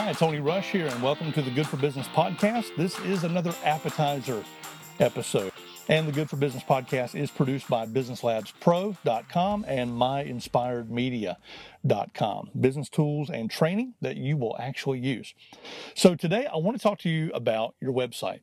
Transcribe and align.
Hi, 0.00 0.12
Tony 0.12 0.38
Rush 0.38 0.70
here, 0.70 0.86
and 0.86 1.02
welcome 1.02 1.32
to 1.32 1.42
the 1.42 1.50
Good 1.50 1.66
for 1.66 1.76
Business 1.76 2.06
podcast. 2.06 2.76
This 2.76 2.96
is 3.00 3.24
another 3.24 3.52
appetizer 3.64 4.44
episode. 5.00 5.50
And 5.88 6.06
the 6.06 6.12
Good 6.12 6.30
for 6.30 6.36
Business 6.36 6.62
podcast 6.62 7.16
is 7.16 7.32
produced 7.32 7.68
by 7.68 7.84
businesslabspro.com 7.84 9.64
and 9.66 9.90
myinspiredmedia.com. 9.90 12.50
Business 12.60 12.88
tools 12.88 13.28
and 13.28 13.50
training 13.50 13.94
that 14.00 14.16
you 14.16 14.36
will 14.36 14.54
actually 14.60 15.00
use. 15.00 15.34
So 15.96 16.14
today 16.14 16.46
I 16.46 16.58
want 16.58 16.76
to 16.76 16.82
talk 16.82 17.00
to 17.00 17.08
you 17.08 17.32
about 17.34 17.74
your 17.80 17.92
website. 17.92 18.42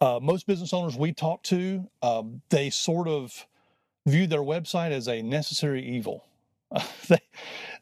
Uh, 0.00 0.18
most 0.20 0.48
business 0.48 0.72
owners 0.72 0.96
we 0.96 1.12
talk 1.12 1.44
to, 1.44 1.88
um, 2.02 2.42
they 2.48 2.70
sort 2.70 3.06
of 3.06 3.46
view 4.04 4.26
their 4.26 4.42
website 4.42 4.90
as 4.90 5.06
a 5.06 5.22
necessary 5.22 5.84
evil. 5.84 6.24
they 7.08 7.18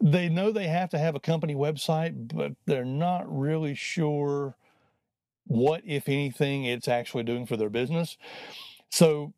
they 0.00 0.28
know 0.28 0.50
they 0.50 0.66
have 0.66 0.90
to 0.90 0.98
have 0.98 1.14
a 1.14 1.20
company 1.20 1.54
website, 1.54 2.34
but 2.34 2.52
they're 2.66 2.84
not 2.84 3.24
really 3.28 3.74
sure 3.74 4.56
what, 5.46 5.82
if 5.86 6.08
anything, 6.08 6.64
it's 6.64 6.88
actually 6.88 7.24
doing 7.24 7.46
for 7.46 7.56
their 7.56 7.70
business. 7.70 8.16
So, 8.90 9.34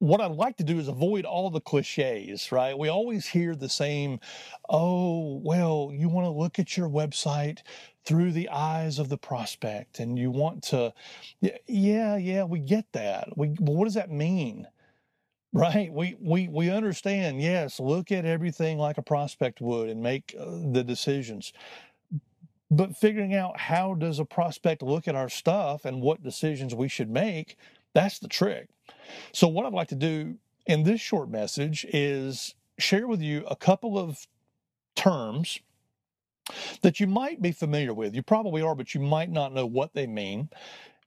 what 0.00 0.20
I'd 0.20 0.32
like 0.32 0.56
to 0.58 0.64
do 0.64 0.78
is 0.78 0.88
avoid 0.88 1.24
all 1.24 1.50
the 1.50 1.60
cliches, 1.60 2.52
right? 2.52 2.76
We 2.78 2.88
always 2.88 3.26
hear 3.26 3.54
the 3.54 3.68
same, 3.68 4.20
oh, 4.68 5.40
well, 5.42 5.90
you 5.94 6.08
want 6.08 6.26
to 6.26 6.30
look 6.30 6.58
at 6.58 6.76
your 6.76 6.88
website 6.88 7.60
through 8.04 8.32
the 8.32 8.48
eyes 8.50 8.98
of 8.98 9.08
the 9.08 9.16
prospect 9.16 10.00
and 10.00 10.18
you 10.18 10.30
want 10.30 10.62
to, 10.64 10.92
yeah, 11.66 12.16
yeah, 12.16 12.44
we 12.44 12.58
get 12.58 12.84
that. 12.92 13.28
We, 13.36 13.48
but 13.48 13.74
what 13.74 13.84
does 13.84 13.94
that 13.94 14.10
mean? 14.10 14.66
Right. 15.54 15.92
We, 15.92 16.16
we, 16.20 16.48
we 16.48 16.68
understand, 16.68 17.40
yes, 17.40 17.78
look 17.78 18.10
at 18.10 18.24
everything 18.24 18.76
like 18.76 18.98
a 18.98 19.02
prospect 19.02 19.60
would 19.60 19.88
and 19.88 20.02
make 20.02 20.34
uh, 20.38 20.46
the 20.72 20.82
decisions. 20.82 21.52
But 22.70 22.96
figuring 22.96 23.34
out 23.34 23.60
how 23.60 23.94
does 23.94 24.18
a 24.18 24.24
prospect 24.24 24.82
look 24.82 25.06
at 25.06 25.14
our 25.14 25.28
stuff 25.28 25.84
and 25.84 26.02
what 26.02 26.24
decisions 26.24 26.74
we 26.74 26.88
should 26.88 27.08
make, 27.10 27.56
that's 27.92 28.18
the 28.18 28.26
trick. 28.26 28.68
So, 29.32 29.46
what 29.46 29.64
I'd 29.64 29.72
like 29.72 29.88
to 29.88 29.94
do 29.94 30.36
in 30.66 30.82
this 30.82 31.00
short 31.00 31.30
message 31.30 31.86
is 31.92 32.56
share 32.78 33.06
with 33.06 33.22
you 33.22 33.44
a 33.46 33.54
couple 33.54 33.96
of 33.98 34.26
terms 34.96 35.60
that 36.82 37.00
you 37.00 37.06
might 37.06 37.42
be 37.42 37.52
familiar 37.52 37.94
with. 37.94 38.14
You 38.14 38.22
probably 38.22 38.62
are, 38.62 38.74
but 38.74 38.94
you 38.94 39.00
might 39.00 39.30
not 39.30 39.54
know 39.54 39.66
what 39.66 39.94
they 39.94 40.06
mean. 40.06 40.48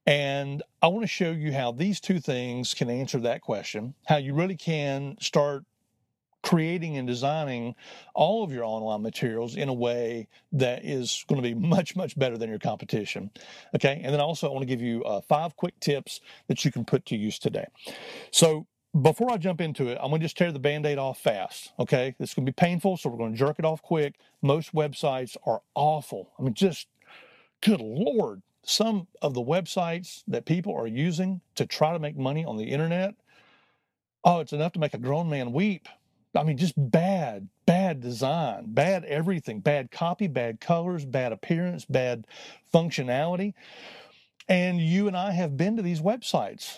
And 0.08 0.64
I 0.82 0.88
want 0.88 1.04
to 1.04 1.08
show 1.08 1.32
you 1.32 1.52
how 1.52 1.74
these 1.74 2.00
two 2.00 2.22
things 2.22 2.74
can 2.74 2.90
answer 2.90 3.20
that 3.20 3.42
question, 3.42 3.94
how 4.06 4.16
you 4.16 4.34
really 4.34 4.56
can 4.56 5.18
start 5.20 5.66
creating 6.44 6.96
and 6.96 7.06
designing 7.06 7.76
all 8.14 8.42
of 8.42 8.54
your 8.54 8.64
online 8.64 9.02
materials 9.02 9.58
in 9.58 9.68
a 9.68 9.74
way 9.74 10.30
that 10.54 10.86
is 10.86 11.26
going 11.28 11.42
to 11.42 11.48
be 11.48 11.54
much, 11.54 11.98
much 11.98 12.18
better 12.18 12.38
than 12.38 12.50
your 12.50 12.60
competition. 12.60 13.30
Okay. 13.76 14.00
And 14.02 14.14
then 14.14 14.22
also, 14.22 14.48
I 14.48 14.52
want 14.52 14.62
to 14.62 14.68
give 14.68 14.82
you 14.82 15.04
uh, 15.04 15.20
five 15.20 15.58
quick 15.58 15.78
tips 15.82 16.22
that 16.48 16.64
you 16.64 16.72
can 16.72 16.86
put 16.86 17.06
to 17.08 17.18
use 17.18 17.38
today. 17.38 17.66
So, 18.32 18.66
before 19.02 19.30
I 19.30 19.38
jump 19.38 19.60
into 19.60 19.90
it, 19.90 19.98
I'm 20.02 20.10
going 20.10 20.22
to 20.22 20.26
just 20.26 20.38
tear 20.38 20.54
the 20.54 20.60
band 20.60 20.86
aid 20.86 20.98
off 20.98 21.20
fast. 21.20 21.74
Okay. 21.78 22.16
It's 22.18 22.34
going 22.34 22.46
to 22.46 22.52
be 22.52 22.56
painful, 22.56 22.96
so 22.96 23.10
we're 23.10 23.18
going 23.18 23.34
to 23.34 23.38
jerk 23.38 23.60
it 23.60 23.66
off 23.66 23.82
quick. 23.82 24.16
Most 24.42 24.74
websites 24.74 25.36
are 25.46 25.62
awful. 25.76 26.32
I 26.40 26.44
mean, 26.44 26.54
just 26.54 26.88
good 27.62 27.82
Lord 27.82 28.42
some 28.64 29.08
of 29.22 29.34
the 29.34 29.42
websites 29.42 30.24
that 30.28 30.46
people 30.46 30.76
are 30.76 30.88
using 30.88 31.42
to 31.56 31.66
try 31.66 31.94
to 31.94 32.00
make 32.00 32.18
money 32.18 32.44
on 32.44 32.58
the 32.58 32.66
internet, 32.66 33.16
oh, 34.24 34.40
it's 34.40 34.54
enough 34.54 34.74
to 34.74 34.80
make 34.80 34.94
a 34.94 34.98
grown 35.00 35.30
man 35.30 35.54
weep. 35.54 35.88
I 36.36 36.44
mean, 36.44 36.58
just 36.58 36.74
bad, 36.78 37.48
bad 37.66 38.02
design, 38.02 38.66
bad 38.68 39.06
everything, 39.06 39.60
bad 39.60 39.90
copy, 39.92 40.28
bad 40.28 40.60
colors, 40.60 41.06
bad 41.06 41.32
appearance, 41.32 41.86
bad 41.86 42.28
functionality. 42.74 43.54
And 44.50 44.80
you 44.80 45.08
and 45.08 45.18
I 45.18 45.32
have 45.32 45.58
been 45.58 45.76
to 45.76 45.82
these 45.82 46.00
websites. 46.00 46.78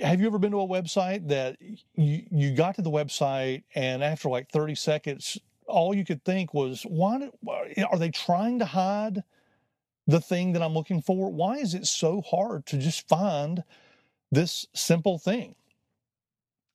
Have 0.00 0.20
you 0.20 0.26
ever 0.26 0.38
been 0.38 0.50
to 0.52 0.60
a 0.60 0.66
website 0.66 1.28
that 1.28 1.56
you, 1.94 2.24
you 2.30 2.54
got 2.54 2.74
to 2.76 2.82
the 2.82 2.90
website 2.90 3.62
and 3.74 4.02
after 4.02 4.28
like 4.28 4.50
30 4.50 4.74
seconds, 4.74 5.38
all 5.66 5.94
you 5.94 6.04
could 6.04 6.24
think 6.24 6.52
was, 6.52 6.82
why 6.82 7.30
are 7.46 7.98
they 7.98 8.10
trying 8.10 8.58
to 8.58 8.64
hide 8.64 9.22
the 10.06 10.20
thing 10.20 10.52
that 10.52 10.62
I'm 10.62 10.74
looking 10.74 11.02
for? 11.02 11.30
Why 11.30 11.56
is 11.56 11.74
it 11.74 11.86
so 11.86 12.20
hard 12.22 12.66
to 12.66 12.78
just 12.78 13.08
find 13.08 13.64
this 14.30 14.66
simple 14.74 15.18
thing? 15.18 15.54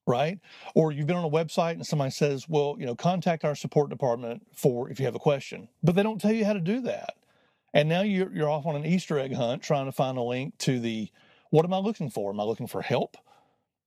Right? 0.06 0.38
Or 0.74 0.90
you've 0.90 1.06
been 1.06 1.16
on 1.16 1.24
a 1.24 1.30
website 1.30 1.72
and 1.72 1.86
somebody 1.86 2.10
says, 2.10 2.48
well, 2.48 2.76
you 2.78 2.86
know, 2.86 2.94
contact 2.94 3.44
our 3.44 3.54
support 3.54 3.90
department 3.90 4.46
for 4.54 4.88
if 4.90 4.98
you 4.98 5.04
have 5.04 5.14
a 5.14 5.20
question, 5.20 5.68
but 5.82 5.94
they 5.94 6.02
don't 6.02 6.20
tell 6.20 6.32
you 6.32 6.46
how 6.46 6.54
to 6.54 6.60
do 6.60 6.80
that. 6.82 7.14
And 7.74 7.88
now 7.88 8.00
you're, 8.00 8.32
you're 8.32 8.48
off 8.48 8.64
on 8.64 8.76
an 8.76 8.86
Easter 8.86 9.18
egg 9.18 9.34
hunt 9.34 9.62
trying 9.62 9.84
to 9.84 9.92
find 9.92 10.16
a 10.16 10.22
link 10.22 10.56
to 10.58 10.80
the 10.80 11.10
what 11.50 11.64
am 11.64 11.74
I 11.74 11.78
looking 11.78 12.10
for? 12.10 12.30
Am 12.30 12.40
I 12.40 12.44
looking 12.44 12.66
for 12.66 12.82
help? 12.82 13.16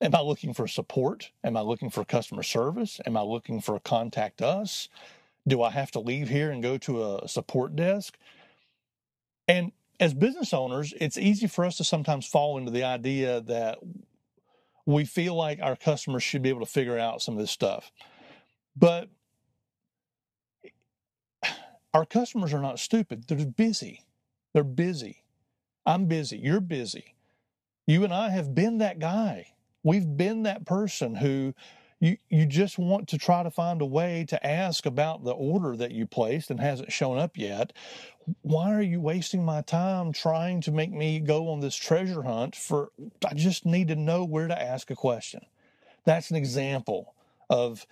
Am 0.01 0.15
I 0.15 0.21
looking 0.21 0.53
for 0.53 0.67
support? 0.67 1.31
Am 1.43 1.55
I 1.55 1.61
looking 1.61 1.91
for 1.91 2.03
customer 2.03 2.41
service? 2.41 2.99
Am 3.05 3.15
I 3.15 3.21
looking 3.21 3.61
for 3.61 3.79
contact 3.79 4.41
us? 4.41 4.89
Do 5.47 5.61
I 5.61 5.69
have 5.71 5.91
to 5.91 5.99
leave 5.99 6.29
here 6.29 6.51
and 6.51 6.63
go 6.63 6.77
to 6.79 7.15
a 7.15 7.27
support 7.27 7.75
desk? 7.75 8.17
And 9.47 9.71
as 9.99 10.13
business 10.13 10.53
owners, 10.53 10.93
it's 10.99 11.17
easy 11.17 11.47
for 11.47 11.65
us 11.65 11.77
to 11.77 11.83
sometimes 11.83 12.25
fall 12.25 12.57
into 12.57 12.71
the 12.71 12.83
idea 12.83 13.41
that 13.41 13.79
we 14.85 15.05
feel 15.05 15.35
like 15.35 15.59
our 15.61 15.75
customers 15.75 16.23
should 16.23 16.41
be 16.41 16.49
able 16.49 16.59
to 16.61 16.71
figure 16.71 16.97
out 16.97 17.21
some 17.21 17.35
of 17.35 17.39
this 17.39 17.51
stuff. 17.51 17.91
But 18.75 19.09
our 21.93 22.05
customers 22.05 22.53
are 22.53 22.61
not 22.61 22.79
stupid, 22.79 23.25
they're 23.27 23.45
busy. 23.45 24.03
They're 24.53 24.63
busy. 24.63 25.23
I'm 25.85 26.05
busy. 26.05 26.37
You're 26.37 26.59
busy. 26.61 27.15
You 27.87 28.03
and 28.03 28.13
I 28.13 28.29
have 28.29 28.53
been 28.53 28.79
that 28.79 28.99
guy. 28.99 29.47
We've 29.83 30.17
been 30.17 30.43
that 30.43 30.65
person 30.65 31.15
who 31.15 31.53
you 32.01 32.17
you 32.29 32.47
just 32.47 32.79
want 32.79 33.07
to 33.09 33.19
try 33.19 33.43
to 33.43 33.51
find 33.51 33.81
a 33.81 33.87
way 33.87 34.25
to 34.29 34.47
ask 34.47 34.85
about 34.85 35.23
the 35.23 35.31
order 35.31 35.77
that 35.77 35.93
you 35.93 36.07
placed 36.07 36.51
and 36.51 36.59
hasn't 36.59 36.91
shown 36.91 37.19
up 37.19 37.37
yet. 37.37 37.73
Why 38.43 38.73
are 38.73 38.83
you 38.83 39.01
wasting 39.01 39.45
my 39.45 39.61
time 39.61 40.13
trying 40.13 40.61
to 40.63 40.71
make 40.73 40.91
me 40.91 41.21
go 41.21 41.49
on 41.49 41.61
this 41.61 41.77
treasure 41.77 42.23
hunt 42.23 42.55
for 42.57 42.91
i 43.27 43.33
just 43.35 43.65
need 43.65 43.89
to 43.89 43.95
know 43.95 44.25
where 44.25 44.49
to 44.49 44.61
ask 44.61 44.91
a 44.91 44.97
question? 44.97 45.45
That's 46.05 46.31
an 46.31 46.37
example 46.37 47.15
of 47.49 47.87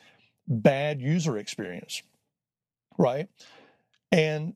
bad 0.48 1.02
user 1.02 1.38
experience 1.38 2.04
right? 3.00 3.30
And 4.12 4.56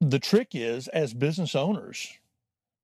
the 0.00 0.20
trick 0.20 0.50
is 0.52 0.88
as 0.88 1.14
business 1.14 1.56
owners 1.56 2.18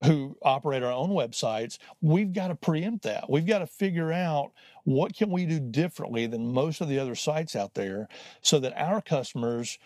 who 0.05 0.37
operate 0.43 0.83
our 0.83 0.93
own 0.93 1.11
websites, 1.11 1.79
we've 2.01 2.33
got 2.33 2.49
to 2.49 2.55
preempt 2.55 3.05
that. 3.05 3.29
We've 3.29 3.47
got 3.47 3.61
to 3.61 3.67
figure 3.67 4.13
out 4.13 4.53
what 4.85 5.17
can 5.17 5.31
we 5.31 5.47
do 5.47 5.61
differently 5.61 6.27
than 6.27 6.53
most 6.53 6.81
of 6.81 6.89
the 6.89 6.99
other 6.99 7.15
sites 7.15 7.57
out 7.57 7.75
there 7.75 8.09
so 8.43 8.59
that 8.61 8.77
our 8.77 9.01
customers 9.01 9.79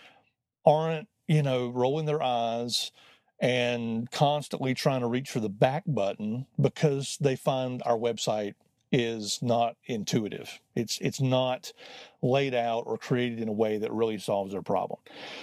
aren't, 0.66 1.08
you 1.26 1.42
know, 1.42 1.68
rolling 1.68 2.06
their 2.06 2.22
eyes 2.22 2.90
and 3.40 4.10
constantly 4.10 4.74
trying 4.74 5.00
to 5.00 5.06
reach 5.06 5.30
for 5.30 5.40
the 5.40 5.48
back 5.48 5.84
button 5.86 6.46
because 6.60 7.16
they 7.20 7.36
find 7.36 7.82
our 7.84 7.96
website 7.96 8.54
is 8.90 9.38
not 9.42 9.76
intuitive. 9.84 10.60
It's 10.74 10.98
it's 11.00 11.20
not 11.20 11.72
laid 12.22 12.54
out 12.54 12.84
or 12.86 12.96
created 12.98 13.40
in 13.40 13.48
a 13.48 13.52
way 13.52 13.78
that 13.78 13.92
really 13.92 14.18
solves 14.18 14.52
their 14.52 14.62
problem. 14.62 14.98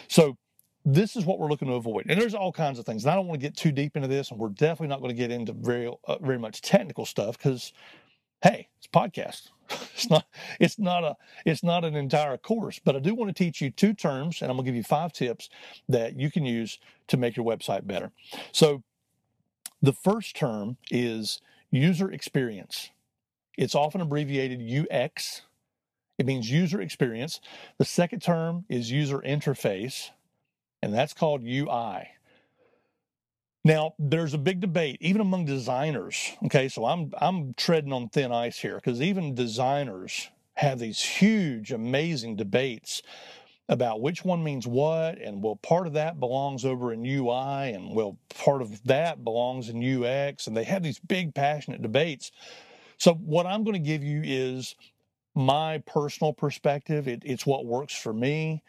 So 0.07 0.37
this 0.85 1.16
is 1.16 1.25
what 1.25 1.40
we're 1.40 1.50
looking 1.50 1.68
to 1.68 1.73
avoid. 1.73 2.06
And 2.07 2.22
there's 2.22 2.35
all 2.35 2.51
kinds 2.51 2.78
of 2.78 2.85
things. 2.85 3.03
And 3.03 3.12
I 3.12 3.16
don't 3.16 3.28
want 3.28 3.41
to 3.41 3.46
get 3.46 3.57
too 3.57 3.72
deep 3.72 3.96
into 3.96 4.07
this, 4.07 4.29
and 4.29 4.40
we're 4.40 4.50
definitely 4.50 4.88
not 4.88 5.00
going 5.00 5.09
to 5.09 5.16
get 5.16 5.31
into 5.31 5.51
very 5.51 5.91
uh, 6.07 6.18
very 6.19 6.38
much 6.38 6.62
technical 6.62 7.06
stuff 7.06 7.38
because, 7.38 7.73
hey, 8.44 8.69
it's 8.78 8.88
podcast. 8.88 9.50
It's 9.96 10.09
not 10.09 10.25
it's 10.59 10.78
not 10.78 11.03
a 11.06 11.16
it's 11.46 11.63
not 11.63 11.85
an 11.85 11.96
entire 11.96 12.38
course. 12.38 12.79
But 12.84 12.96
I 12.96 13.00
do 13.00 13.16
want 13.16 13.35
to 13.35 13.44
teach 13.44 13.62
you 13.62 13.72
two 13.72 13.94
terms, 13.94 14.41
and 14.41 14.51
I'm 14.51 14.57
going 14.57 14.66
to 14.66 14.72
give 14.72 14.75
you 14.75 14.84
five 14.84 15.14
tips 15.14 15.49
that 15.90 16.20
you 16.20 16.29
can 16.29 16.46
use 16.46 16.78
to 17.08 17.17
make 17.17 17.35
your 17.35 17.46
website 17.46 17.88
better. 17.88 18.11
So, 18.52 18.84
the 19.81 19.93
first 19.93 20.35
term 20.35 20.78
is 20.91 21.41
user 21.72 22.11
experience. 22.11 22.91
It's 23.58 23.73
often 23.73 24.02
abbreviated 24.02 24.61
UX. 24.61 25.43
It 26.17 26.26
means 26.26 26.52
user 26.52 26.81
experience. 26.81 27.40
The 27.78 27.85
second 27.85 28.22
term 28.22 28.66
is 28.70 28.91
user 28.91 29.20
interface 29.20 30.11
and 30.81 30.93
that's 30.93 31.13
called 31.13 31.43
UI. 31.43 32.09
Now, 33.63 33.95
there's 33.97 34.35
a 34.35 34.37
big 34.37 34.61
debate, 34.61 34.97
even 35.01 35.22
among 35.22 35.45
designers. 35.45 36.33
Okay, 36.45 36.69
so 36.69 36.85
I'm 36.85 37.11
I'm 37.19 37.55
treading 37.55 37.93
on 37.93 38.09
thin 38.09 38.31
ice 38.31 38.59
here 38.59 38.75
because 38.75 39.01
even 39.01 39.33
designers 39.33 40.29
have 40.53 40.79
these 40.79 41.01
huge, 41.01 41.72
amazing 41.72 42.35
debates 42.35 43.01
about 43.67 44.01
which 44.01 44.23
one 44.23 44.43
means 44.43 44.67
what, 44.67 45.17
and 45.17 45.41
well, 45.41 45.55
part 45.55 45.87
of 45.87 45.93
that 45.93 46.19
belongs 46.19 46.63
over 46.63 46.93
in 46.93 47.03
UI, 47.03 47.73
and 47.73 47.95
well, 47.95 48.17
part 48.29 48.61
of 48.61 48.83
that 48.83 49.23
belongs 49.23 49.69
in 49.69 49.83
UX, 49.83 50.45
and 50.45 50.55
they 50.55 50.63
have 50.63 50.83
these 50.83 50.99
big, 50.99 51.33
passionate 51.33 51.81
debates. 51.81 52.31
So, 52.97 53.16
what 53.16 53.47
I'm 53.47 53.63
going 53.63 53.73
to 53.73 53.79
give 53.79 54.03
you 54.03 54.21
is 54.23 54.75
my 55.33 55.79
personal 55.79 56.31
perspective. 56.33 57.07
It, 57.07 57.23
it's 57.25 57.45
what 57.45 57.66
works 57.66 57.95
for 57.95 58.13
me. 58.13 58.61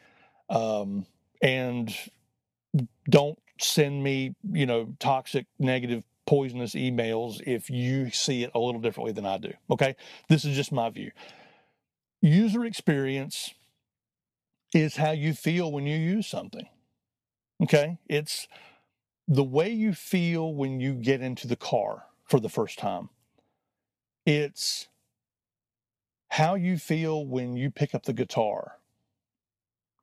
Um, 0.48 1.04
and 1.42 1.94
don't 3.08 3.38
send 3.60 4.02
me, 4.02 4.34
you 4.52 4.66
know, 4.66 4.94
toxic, 4.98 5.46
negative, 5.58 6.02
poisonous 6.26 6.74
emails 6.74 7.40
if 7.46 7.70
you 7.70 8.10
see 8.10 8.42
it 8.42 8.50
a 8.54 8.58
little 8.58 8.80
differently 8.80 9.12
than 9.12 9.26
I 9.26 9.38
do. 9.38 9.52
Okay. 9.70 9.96
This 10.28 10.44
is 10.44 10.56
just 10.56 10.72
my 10.72 10.90
view. 10.90 11.12
User 12.20 12.64
experience 12.64 13.54
is 14.74 14.96
how 14.96 15.12
you 15.12 15.32
feel 15.32 15.70
when 15.70 15.86
you 15.86 15.96
use 15.96 16.26
something. 16.26 16.68
Okay. 17.62 17.98
It's 18.08 18.48
the 19.28 19.44
way 19.44 19.70
you 19.70 19.94
feel 19.94 20.52
when 20.52 20.80
you 20.80 20.94
get 20.94 21.20
into 21.20 21.46
the 21.46 21.56
car 21.56 22.04
for 22.24 22.40
the 22.40 22.48
first 22.48 22.78
time. 22.78 23.08
It's 24.24 24.88
how 26.30 26.56
you 26.56 26.76
feel 26.76 27.24
when 27.24 27.56
you 27.56 27.70
pick 27.70 27.94
up 27.94 28.04
the 28.04 28.12
guitar. 28.12 28.75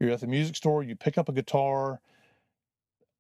You're 0.04 0.12
at 0.12 0.20
the 0.20 0.28
music 0.28 0.58
store, 0.58 0.84
you 0.84 0.98
pick 0.98 1.18
up 1.18 1.30
a 1.30 1.32
guitar. 1.32 2.02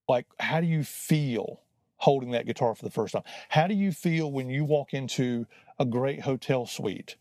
Like, 0.09 0.25
how 0.37 0.59
do 0.59 0.67
you 0.67 0.83
feel 0.83 1.61
holding 1.95 2.31
that 2.31 2.45
guitar 2.45 2.75
for 2.75 2.83
the 2.83 2.91
first 2.91 3.13
time? 3.13 3.23
How 3.47 3.67
do 3.67 3.73
you 3.73 3.93
feel 3.93 4.29
when 4.29 4.49
you 4.49 4.65
walk 4.65 4.93
into 4.93 5.47
a 5.79 5.85
great 5.85 6.21
hotel 6.21 6.65
suite? 6.65 7.15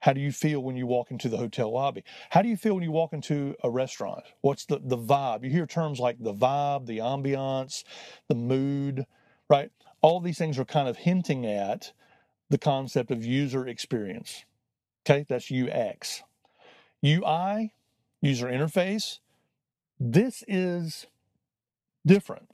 How 0.00 0.14
do 0.14 0.20
you 0.20 0.32
feel 0.32 0.62
when 0.62 0.76
you 0.76 0.86
walk 0.86 1.10
into 1.10 1.28
the 1.28 1.36
hotel 1.36 1.72
lobby? 1.72 2.04
How 2.30 2.40
do 2.40 2.48
you 2.48 2.56
feel 2.56 2.74
when 2.74 2.82
you 2.82 2.90
walk 2.90 3.12
into 3.12 3.54
a 3.62 3.68
restaurant? 3.68 4.24
What's 4.40 4.64
the, 4.64 4.80
the 4.82 4.96
vibe? 4.96 5.44
You 5.44 5.50
hear 5.50 5.66
terms 5.66 6.00
like 6.00 6.16
the 6.18 6.32
vibe, 6.32 6.86
the 6.86 6.98
ambiance, 6.98 7.84
the 8.28 8.34
mood, 8.34 9.04
right? 9.50 9.70
All 10.00 10.20
these 10.20 10.38
things 10.38 10.58
are 10.58 10.64
kind 10.64 10.88
of 10.88 10.96
hinting 10.96 11.44
at 11.44 11.92
the 12.48 12.58
concept 12.58 13.10
of 13.10 13.26
user 13.26 13.66
experience. 13.66 14.46
Okay, 15.06 15.26
that's 15.28 15.52
UX. 15.52 16.22
UI, 17.04 17.74
user 18.24 18.46
interface, 18.46 19.18
this 20.00 20.42
is 20.48 21.06
different. 22.06 22.48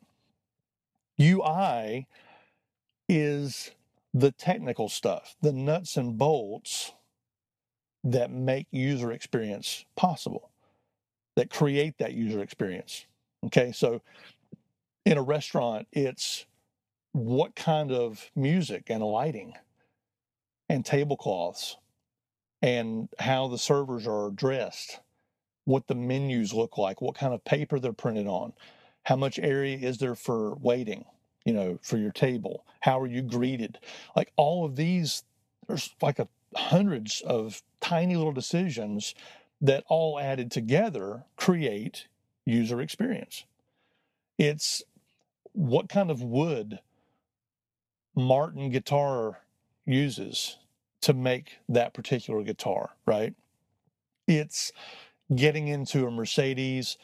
UI 1.21 2.07
is 3.09 3.71
the 4.13 4.33
technical 4.33 4.89
stuff, 4.89 5.37
the 5.41 5.53
nuts 5.53 5.97
and 5.97 6.19
bolts 6.19 6.93
that 8.03 8.31
make 8.31 8.67
user 8.71 9.13
experience 9.13 9.85
possible, 9.97 10.51
that 11.37 11.51
create 11.51 11.99
that 11.99 12.15
user 12.15 12.43
experience. 12.43 13.07
Okay, 13.47 13.73
so 13.73 14.03
in 15.07 15.19
a 15.19 15.23
restaurant, 15.23 15.87
it's 15.93 16.47
what 17.13 17.55
kind 17.55 17.93
of 17.93 18.31
music 18.35 18.85
and 18.89 19.03
lighting 19.03 19.55
and 20.69 20.85
tablecloths 20.85 21.77
and 22.63 23.09
how 23.19 23.49
the 23.49 23.59
servers 23.59 24.07
are 24.07 24.31
dressed, 24.31 25.01
what 25.65 25.87
the 25.87 25.95
menus 25.95 26.53
look 26.53 26.79
like, 26.79 27.01
what 27.01 27.15
kind 27.15 27.35
of 27.35 27.45
paper 27.45 27.79
they're 27.79 27.93
printed 27.93 28.27
on, 28.27 28.53
how 29.05 29.17
much 29.17 29.39
area 29.39 29.77
is 29.77 29.99
there 29.99 30.15
for 30.15 30.55
waiting, 30.57 31.05
you 31.45 31.53
know, 31.53 31.79
for 31.83 31.97
your 31.97 32.13
table, 32.13 32.65
how 32.81 33.01
are 33.01 33.07
you 33.07 33.23
greeted? 33.23 33.79
Like 34.17 34.33
all 34.37 34.65
of 34.65 34.77
these, 34.77 35.25
there's 35.67 35.95
like 36.03 36.19
a 36.19 36.29
hundreds 36.57 37.21
of 37.23 37.63
tiny 37.81 38.17
little 38.17 38.33
decisions 38.33 39.15
that 39.61 39.85
all 39.89 40.19
added 40.19 40.51
together 40.51 41.25
create 41.37 42.07
user 42.45 42.81
experience. 42.81 43.45
It's 44.39 44.83
what 45.53 45.89
kind 45.89 46.11
of 46.11 46.23
wood 46.23 46.81
Martin 48.15 48.71
guitar 48.71 49.41
uses 49.85 50.59
to 51.03 51.13
make 51.13 51.59
that 51.69 51.95
particular 51.95 52.43
guitar, 52.43 52.91
right? 53.07 53.35
It's 54.27 54.73
getting 55.35 55.69
into 55.69 56.07
a 56.07 56.11
Mercedes 56.11 56.99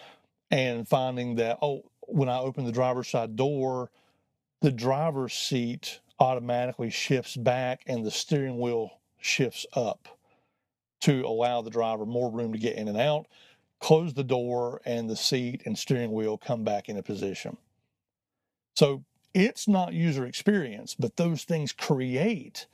and 0.51 0.89
finding 0.89 1.37
that, 1.37 1.59
oh, 1.63 1.83
when 2.03 2.29
I 2.29 2.39
open 2.39 2.65
the 2.65 2.73
driver's 2.73 3.09
side 3.09 3.37
door, 3.37 3.91
the 4.63 4.73
driver's 4.73 5.35
seat 5.35 6.01
automatically 6.19 6.91
shifts 6.91 7.37
back 7.37 7.83
and 7.87 8.05
the 8.05 8.11
steering 8.11 8.59
wheel 8.59 9.01
shifts 9.21 9.67
up 9.75 10.09
to 11.03 11.23
allow 11.23 11.63
the 11.63 11.71
driver 11.71 12.07
more 12.07 12.31
room 12.31 12.53
to 12.53 12.59
get 12.59 12.77
in 12.77 12.89
and 12.89 12.99
out. 12.99 13.27
Close 13.81 14.15
the 14.15 14.25
door, 14.25 14.81
and 14.87 15.11
the 15.11 15.17
seat 15.17 15.63
and 15.67 15.77
steering 15.77 16.13
wheel 16.13 16.39
come 16.39 16.65
back 16.65 16.89
into 16.89 17.03
position. 17.03 17.59
So 18.75 19.05
it's 19.35 19.69
not 19.69 19.93
user 19.93 20.25
experience, 20.25 20.95
but 20.99 21.17
those 21.17 21.45
things 21.45 21.73
create 21.73 22.67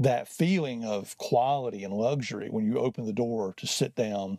that 0.00 0.26
feeling 0.26 0.84
of 0.84 1.16
quality 1.18 1.84
and 1.84 1.94
luxury 1.94 2.48
when 2.50 2.66
you 2.66 2.78
open 2.78 3.06
the 3.06 3.12
door 3.12 3.54
to 3.56 3.66
sit 3.66 3.94
down 3.94 4.38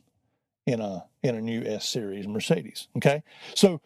in 0.66 0.82
a 0.82 1.06
in 1.24 1.36
a 1.36 1.42
new 1.42 1.64
S 1.64 1.88
series 1.88 2.28
Mercedes. 2.28 2.88
Okay, 2.98 3.24
so 3.54 3.82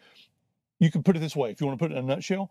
you 0.78 0.90
can 0.90 1.02
put 1.02 1.16
it 1.16 1.20
this 1.20 1.36
way: 1.36 1.50
if 1.50 1.60
you 1.60 1.66
want 1.66 1.78
to 1.78 1.84
put 1.84 1.92
it 1.92 1.98
in 1.98 2.04
a 2.04 2.06
nutshell, 2.06 2.50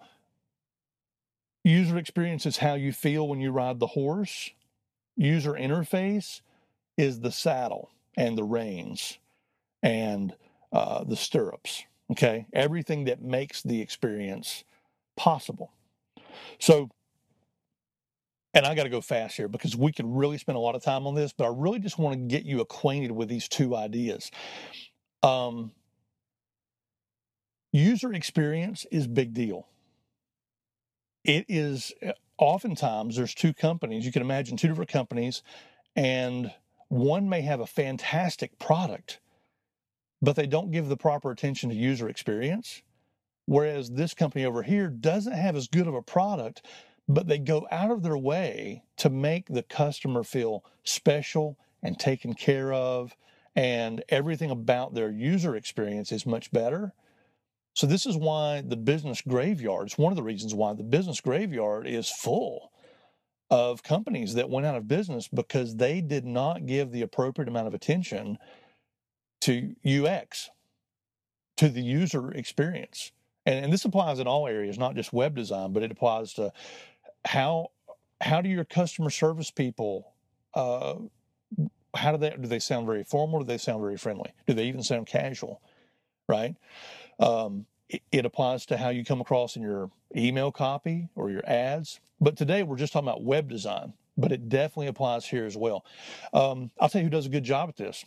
user 1.64 1.98
experience 1.98 2.46
is 2.46 2.58
how 2.58 2.76
you 2.76 2.92
feel 2.94 3.28
when 3.28 3.40
you 3.40 3.52
ride 3.52 3.80
the 3.80 3.88
horse. 3.88 4.52
User 5.16 5.54
interface 5.54 6.42
is 6.98 7.20
the 7.20 7.32
saddle 7.32 7.90
and 8.16 8.38
the 8.38 8.44
reins 8.44 9.18
and 9.84 10.34
uh, 10.72 11.04
the 11.04 11.16
stirrups. 11.16 11.84
Okay, 12.12 12.46
everything 12.54 13.06
that 13.06 13.22
makes 13.22 13.62
the 13.62 13.82
experience 13.82 14.64
possible. 15.16 15.72
So 16.60 16.90
and 18.54 18.66
I 18.66 18.74
got 18.76 18.84
to 18.84 18.90
go 18.90 19.02
fast 19.02 19.38
here 19.38 19.48
because 19.48 19.76
we 19.76 19.92
could 19.92 20.08
really 20.08 20.38
spend 20.38 20.56
a 20.56 20.60
lot 20.60 20.76
of 20.76 20.84
time 20.84 21.06
on 21.06 21.16
this, 21.16 21.34
but 21.34 21.46
I 21.46 21.54
really 21.56 21.80
just 21.80 22.00
want 22.00 22.14
to 22.14 22.20
get 22.20 22.46
you 22.46 22.62
acquainted 22.62 23.12
with 23.12 23.30
these 23.30 23.48
two 23.48 23.76
ideas. 23.76 24.32
Um, 25.22 25.72
user 27.72 28.14
experience 28.14 28.86
is 28.92 29.08
big 29.08 29.34
deal. 29.34 29.68
It 31.24 31.46
is 31.48 31.94
eh, 32.02 32.14
oftentimes 32.38 33.16
there's 33.16 33.36
two 33.36 33.54
companies. 33.54 34.06
You 34.06 34.12
can 34.12 34.22
imagine 34.22 34.58
two 34.58 34.68
different 34.68 34.90
companies, 34.90 35.44
and 35.96 36.52
one 36.88 37.30
may 37.30 37.42
have 37.42 37.60
a 37.60 37.68
fantastic 37.68 38.58
product, 38.58 39.20
but 40.22 40.36
they 40.36 40.48
don't 40.48 40.72
give 40.72 40.88
the 40.88 40.98
proper 40.98 41.30
attention 41.30 41.70
to 41.70 41.76
user 41.76 42.10
experience. 42.10 42.82
Whereas 43.46 43.90
this 43.90 44.14
company 44.14 44.46
over 44.46 44.62
here 44.62 44.88
doesn't 44.88 45.34
have 45.34 45.56
as 45.56 45.68
good 45.68 45.88
of 45.88 45.96
a 45.96 46.04
product, 46.04 46.64
but 47.10 47.28
they 47.28 47.40
go 47.40 47.68
out 47.72 47.92
of 47.92 48.04
their 48.04 48.18
way 48.18 48.84
to 48.98 49.10
make 49.10 49.48
the 49.48 49.64
customer 49.64 50.24
feel 50.24 50.64
special 50.84 51.58
and 51.84 52.00
taken 52.00 52.34
care 52.34 52.72
of 52.72 53.16
and 53.56 54.04
everything 54.10 54.52
about 54.52 54.94
their 54.94 55.10
user 55.10 55.56
experience 55.56 56.12
is 56.12 56.26
much 56.26 56.52
better 56.52 56.94
so 57.74 57.88
this 57.88 58.06
is 58.06 58.16
why 58.16 58.62
the 58.62 58.78
business 58.78 59.22
graveyard 59.22 59.88
is 59.88 59.98
one 59.98 60.12
of 60.12 60.18
the 60.18 60.24
reasons 60.24 60.54
why 60.54 60.74
the 60.74 60.84
business 60.84 61.20
graveyard 61.20 61.88
is 61.88 62.10
full 62.10 62.72
of 63.50 63.82
companies 63.84 64.36
that 64.36 64.50
went 64.50 64.66
out 64.66 64.76
of 64.76 64.88
business 64.88 65.28
because 65.28 65.76
they 65.76 66.02
did 66.02 66.26
not 66.26 66.66
give 66.66 66.92
the 66.92 67.02
appropriate 67.02 67.48
amount 67.48 67.68
of 67.68 67.74
attention 67.74 68.38
to 69.42 69.76
UX, 69.86 70.50
to 71.58 71.70
the 71.70 71.82
user 71.82 72.32
experience. 72.32 73.12
And, 73.46 73.64
and, 73.64 73.74
this 73.74 73.86
applies 73.86 74.20
in 74.20 74.28
all 74.28 74.48
areas, 74.48 74.78
not 74.78 74.96
just 74.96 75.14
web 75.14 75.36
design, 75.36 75.74
but 75.74 75.82
it 75.82 75.92
applies 75.92 76.34
to 76.34 76.52
how 77.26 77.72
how 78.22 78.42
do 78.42 78.50
your 78.50 78.66
customer 78.66 79.10
service 79.10 79.52
people 79.52 80.14
uh, 80.54 80.96
how 81.96 82.12
do 82.12 82.18
they 82.18 82.30
do 82.40 82.48
they 82.48 82.60
sound 82.60 82.86
very 82.86 83.04
formal? 83.04 83.40
Do 83.40 83.46
they 83.46 83.58
sound 83.58 83.82
very 83.82 83.98
friendly? 83.98 84.32
Do 84.48 84.54
they 84.54 84.66
even 84.66 84.84
sound 84.84 85.08
casual? 85.08 85.62
Right? 86.28 86.56
Um, 87.20 87.66
it, 88.12 88.24
applies 88.24 88.68
to 88.68 88.78
how 88.78 88.90
you 88.90 89.04
come 89.04 89.20
across 89.20 89.56
in 89.56 89.64
your 89.64 89.90
email 90.16 90.52
copy 90.52 91.10
or 91.16 91.32
your 91.32 91.42
ads. 91.50 92.00
But 92.22 92.38
today 92.38 92.62
we're 92.62 92.76
just 92.76 92.94
talking 92.94 93.08
about 93.08 93.24
web 93.24 93.50
design 93.50 93.94
but 94.20 94.34
it 94.34 94.50
definitely 94.50 94.88
applies 94.88 95.26
here 95.26 95.46
as 95.46 95.56
well. 95.56 95.86
Um, 96.34 96.72
i'll 96.80 96.90
tell 96.90 97.00
you 97.02 97.06
who 97.06 97.10
does 97.10 97.26
a 97.26 97.30
good 97.30 97.46
job 97.46 97.70
at 97.70 97.78
this 97.78 98.06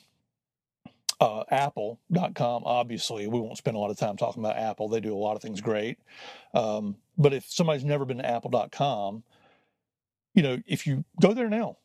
uh, 1.22 1.44
apple.com 1.52 2.64
obviously 2.64 3.28
we 3.28 3.38
won't 3.38 3.56
spend 3.56 3.76
a 3.76 3.80
lot 3.80 3.92
of 3.92 3.96
time 3.96 4.16
talking 4.16 4.42
about 4.42 4.56
apple. 4.56 4.88
They 4.88 4.98
do 4.98 5.14
a 5.14 5.16
lot 5.16 5.36
of 5.36 5.42
things 5.42 5.60
great. 5.60 5.98
Um, 6.52 6.96
but 7.16 7.32
if 7.32 7.48
somebody's 7.48 7.84
never 7.84 8.04
been 8.04 8.18
to 8.18 8.26
apple.com 8.26 9.22
you 10.34 10.42
know 10.42 10.58
if 10.66 10.84
you 10.84 11.04
go 11.20 11.32
there 11.32 11.48
now 11.48 11.76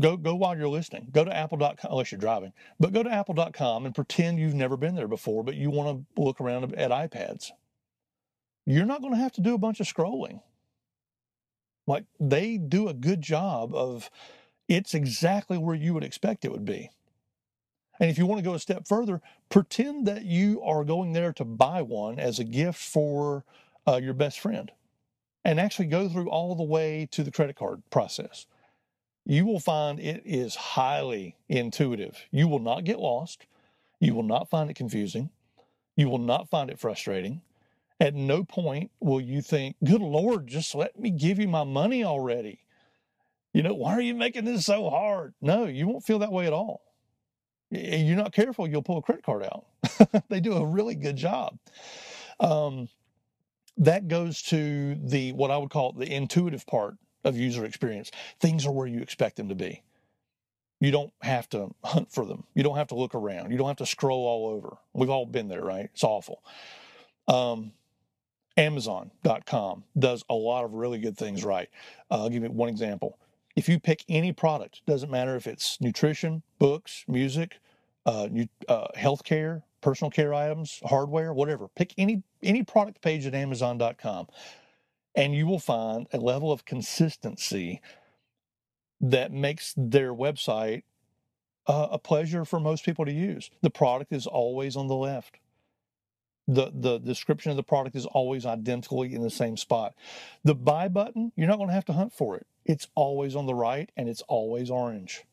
go 0.00 0.16
go 0.16 0.34
while 0.34 0.56
you're 0.56 0.68
listening. 0.68 1.08
Go 1.12 1.24
to 1.24 1.34
apple.com 1.34 1.92
unless 1.92 2.10
you're 2.10 2.18
driving 2.18 2.52
but 2.80 2.92
go 2.92 3.04
to 3.04 3.10
apple.com 3.10 3.86
and 3.86 3.94
pretend 3.94 4.40
you've 4.40 4.54
never 4.54 4.76
been 4.76 4.96
there 4.96 5.08
before 5.08 5.44
but 5.44 5.54
you 5.54 5.70
want 5.70 6.04
to 6.16 6.20
look 6.20 6.40
around 6.40 6.74
at 6.74 6.90
ipads. 6.90 7.52
You're 8.66 8.86
not 8.86 9.00
going 9.00 9.12
to 9.12 9.20
have 9.20 9.32
to 9.32 9.40
do 9.40 9.54
a 9.54 9.58
bunch 9.58 9.78
of 9.78 9.86
scrolling. 9.86 10.40
Like 11.86 12.04
they 12.18 12.56
do 12.56 12.88
a 12.88 12.94
good 12.94 13.20
job 13.20 13.74
of 13.76 14.10
it's 14.66 14.92
exactly 14.92 15.56
where 15.56 15.76
you 15.76 15.94
would 15.94 16.04
expect 16.04 16.44
it 16.44 16.50
would 16.50 16.64
be 16.64 16.90
and 18.02 18.10
if 18.10 18.18
you 18.18 18.26
want 18.26 18.40
to 18.40 18.44
go 18.44 18.54
a 18.54 18.58
step 18.58 18.88
further, 18.88 19.20
pretend 19.48 20.08
that 20.08 20.24
you 20.24 20.60
are 20.62 20.82
going 20.82 21.12
there 21.12 21.32
to 21.34 21.44
buy 21.44 21.82
one 21.82 22.18
as 22.18 22.40
a 22.40 22.44
gift 22.44 22.80
for 22.80 23.44
uh, 23.86 24.00
your 24.02 24.12
best 24.12 24.40
friend 24.40 24.72
and 25.44 25.60
actually 25.60 25.86
go 25.86 26.08
through 26.08 26.28
all 26.28 26.56
the 26.56 26.64
way 26.64 27.06
to 27.12 27.22
the 27.22 27.30
credit 27.30 27.54
card 27.54 27.80
process. 27.90 28.46
You 29.24 29.46
will 29.46 29.60
find 29.60 30.00
it 30.00 30.20
is 30.24 30.56
highly 30.56 31.36
intuitive. 31.48 32.18
You 32.32 32.48
will 32.48 32.58
not 32.58 32.82
get 32.82 32.98
lost. 32.98 33.46
You 34.00 34.16
will 34.16 34.24
not 34.24 34.50
find 34.50 34.68
it 34.68 34.74
confusing. 34.74 35.30
You 35.94 36.08
will 36.08 36.18
not 36.18 36.50
find 36.50 36.70
it 36.70 36.80
frustrating. 36.80 37.42
At 38.00 38.16
no 38.16 38.42
point 38.42 38.90
will 38.98 39.20
you 39.20 39.40
think, 39.40 39.76
good 39.84 40.02
Lord, 40.02 40.48
just 40.48 40.74
let 40.74 40.98
me 40.98 41.10
give 41.10 41.38
you 41.38 41.46
my 41.46 41.62
money 41.62 42.02
already. 42.02 42.64
You 43.52 43.62
know, 43.62 43.74
why 43.74 43.92
are 43.92 44.00
you 44.00 44.16
making 44.16 44.44
this 44.44 44.66
so 44.66 44.90
hard? 44.90 45.34
No, 45.40 45.66
you 45.66 45.86
won't 45.86 46.04
feel 46.04 46.18
that 46.18 46.32
way 46.32 46.48
at 46.48 46.52
all. 46.52 46.82
You're 47.72 48.16
not 48.16 48.32
careful, 48.32 48.68
you'll 48.68 48.82
pull 48.82 48.98
a 48.98 49.02
credit 49.02 49.24
card 49.24 49.44
out. 49.44 49.64
they 50.28 50.40
do 50.40 50.54
a 50.54 50.64
really 50.64 50.94
good 50.94 51.16
job. 51.16 51.58
Um, 52.38 52.88
that 53.78 54.08
goes 54.08 54.42
to 54.42 54.96
the 54.96 55.32
what 55.32 55.50
I 55.50 55.56
would 55.56 55.70
call 55.70 55.92
the 55.92 56.12
intuitive 56.12 56.66
part 56.66 56.96
of 57.24 57.36
user 57.36 57.64
experience. 57.64 58.10
Things 58.40 58.66
are 58.66 58.72
where 58.72 58.86
you 58.86 59.00
expect 59.00 59.36
them 59.36 59.48
to 59.48 59.54
be. 59.54 59.82
You 60.80 60.90
don't 60.90 61.12
have 61.22 61.48
to 61.50 61.70
hunt 61.84 62.12
for 62.12 62.26
them. 62.26 62.44
You 62.54 62.62
don't 62.62 62.76
have 62.76 62.88
to 62.88 62.96
look 62.96 63.14
around. 63.14 63.52
You 63.52 63.56
don't 63.56 63.68
have 63.68 63.76
to 63.76 63.86
scroll 63.86 64.26
all 64.26 64.48
over. 64.48 64.76
We've 64.92 65.08
all 65.08 65.24
been 65.26 65.48
there, 65.48 65.62
right? 65.62 65.88
It's 65.94 66.04
awful. 66.04 66.42
Um, 67.28 67.72
Amazon.com 68.56 69.84
does 69.98 70.24
a 70.28 70.34
lot 70.34 70.64
of 70.64 70.74
really 70.74 70.98
good 70.98 71.16
things 71.16 71.44
right. 71.44 71.70
Uh, 72.10 72.24
I'll 72.24 72.28
give 72.28 72.42
you 72.42 72.50
one 72.50 72.68
example. 72.68 73.18
If 73.54 73.68
you 73.68 73.78
pick 73.78 74.04
any 74.08 74.32
product, 74.32 74.82
doesn't 74.86 75.10
matter 75.10 75.36
if 75.36 75.46
it's 75.46 75.80
nutrition, 75.80 76.42
books, 76.58 77.04
music, 77.06 77.58
uh, 78.06 78.28
new, 78.30 78.48
uh, 78.68 78.88
healthcare, 78.96 79.62
personal 79.80 80.10
care 80.10 80.32
items, 80.32 80.80
hardware, 80.84 81.32
whatever. 81.32 81.68
Pick 81.68 81.92
any 81.98 82.22
any 82.42 82.62
product 82.62 83.02
page 83.02 83.26
at 83.26 83.34
Amazon.com, 83.34 84.28
and 85.14 85.34
you 85.34 85.46
will 85.46 85.58
find 85.58 86.06
a 86.12 86.18
level 86.18 86.50
of 86.50 86.64
consistency 86.64 87.80
that 89.00 89.32
makes 89.32 89.74
their 89.76 90.14
website 90.14 90.84
uh, 91.66 91.88
a 91.90 91.98
pleasure 91.98 92.44
for 92.44 92.58
most 92.58 92.84
people 92.84 93.04
to 93.04 93.12
use. 93.12 93.50
The 93.60 93.70
product 93.70 94.12
is 94.12 94.26
always 94.26 94.76
on 94.76 94.86
the 94.86 94.96
left. 94.96 95.38
The, 96.48 96.72
the 96.74 96.98
description 96.98 97.50
of 97.50 97.56
the 97.56 97.62
product 97.62 97.94
is 97.94 98.06
always 98.06 98.46
identically 98.46 99.14
in 99.14 99.22
the 99.22 99.30
same 99.30 99.56
spot. 99.56 99.94
The 100.42 100.56
buy 100.56 100.88
button, 100.88 101.32
you're 101.36 101.46
not 101.46 101.56
going 101.56 101.68
to 101.68 101.74
have 101.74 101.84
to 101.86 101.92
hunt 101.92 102.12
for 102.12 102.36
it. 102.36 102.46
It's 102.64 102.88
always 102.94 103.36
on 103.36 103.46
the 103.46 103.54
right 103.54 103.90
and 103.96 104.08
it's 104.08 104.22
always 104.22 104.70
orange. 104.70 105.24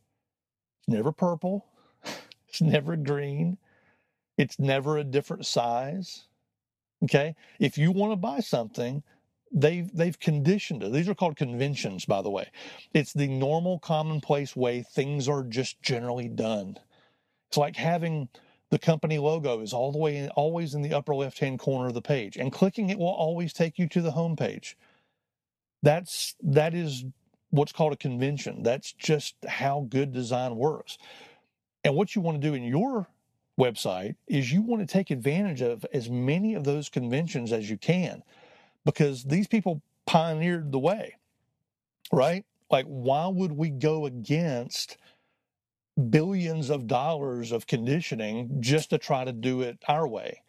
It's 0.80 0.90
never 0.90 1.12
purple. 1.12 1.66
It's 2.52 2.62
never 2.62 2.96
green. 2.96 3.60
It's 4.36 4.58
never 4.58 4.98
a 4.98 5.04
different 5.04 5.46
size. 5.46 6.26
Okay. 7.04 7.36
If 7.60 7.78
you 7.78 7.92
want 7.92 8.12
to 8.12 8.16
buy 8.16 8.40
something, 8.40 9.04
they've 9.52 9.96
they've 9.96 10.20
conditioned 10.20 10.84
it. 10.84 10.92
These 10.92 11.10
are 11.10 11.16
called 11.16 11.36
conventions, 11.36 12.06
by 12.06 12.22
the 12.22 12.30
way. 12.30 12.50
It's 12.94 13.14
the 13.14 13.28
normal, 13.28 13.80
commonplace 13.80 14.56
way 14.56 14.82
things 14.82 15.28
are 15.28 15.44
just 15.44 15.82
generally 15.82 16.28
done. 16.28 16.78
It's 17.50 17.58
like 17.58 17.76
having 17.76 18.30
the 18.70 18.80
company 18.80 19.18
logo 19.18 19.62
is 19.62 19.74
all 19.74 19.92
the 19.92 19.98
way 19.98 20.18
in, 20.18 20.30
always 20.30 20.76
in 20.76 20.82
the 20.82 20.94
upper 20.94 21.16
left 21.16 21.40
hand 21.40 21.60
corner 21.60 21.88
of 21.88 21.94
the 21.94 22.02
page, 22.02 22.38
and 22.38 22.52
clicking 22.52 22.90
it 22.90 23.00
will 23.00 23.08
always 23.08 23.54
take 23.54 23.80
you 23.80 23.88
to 23.90 24.02
the 24.02 24.12
home 24.12 24.36
page. 24.36 24.78
That's 25.82 26.36
that 26.44 26.74
is 26.74 27.06
what's 27.52 27.72
called 27.72 27.94
a 27.94 27.98
convention. 27.98 28.64
That's 28.64 28.94
just 28.94 29.36
how 29.48 29.88
good 29.90 30.14
design 30.14 30.56
works. 30.56 30.98
And 31.84 31.96
what 31.96 32.16
you 32.16 32.22
want 32.22 32.42
to 32.42 32.48
do 32.48 32.54
in 32.54 32.64
your 32.64 33.08
website 33.60 34.16
is 34.28 34.52
you 34.52 34.62
want 34.62 34.82
to 34.82 34.92
take 34.92 35.12
advantage 35.12 35.62
of 35.62 35.86
as 35.94 36.10
many 36.10 36.54
of 36.54 36.64
those 36.64 36.90
conventions 36.90 37.52
as 37.52 37.70
you 37.70 37.78
can 37.78 38.24
because 38.86 39.24
these 39.24 39.48
people 39.48 39.82
pioneered 40.06 40.72
the 40.72 40.80
way, 40.80 41.16
right? 42.12 42.46
Like, 42.72 42.86
why 42.86 43.28
would 43.28 43.52
we 43.52 43.70
go 43.70 44.06
against 44.06 44.98
billions 46.10 46.70
of 46.70 46.88
dollars 46.88 47.52
of 47.52 47.68
conditioning 47.68 48.62
just 48.62 48.92
to 48.92 48.98
try 48.98 49.26
to 49.26 49.32
do 49.32 49.62
it 49.62 49.78
our 49.88 50.08
way? 50.08 50.42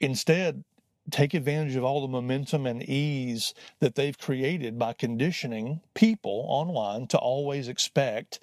Instead, 0.00 0.64
take 1.10 1.34
advantage 1.34 1.76
of 1.76 1.84
all 1.84 2.00
the 2.00 2.08
momentum 2.08 2.66
and 2.66 2.82
ease 2.82 3.54
that 3.80 3.94
they've 3.94 4.18
created 4.18 4.78
by 4.78 4.92
conditioning 4.92 5.80
people 5.94 6.44
online 6.48 7.06
to 7.08 7.18
always 7.18 7.68
expect 7.68 8.38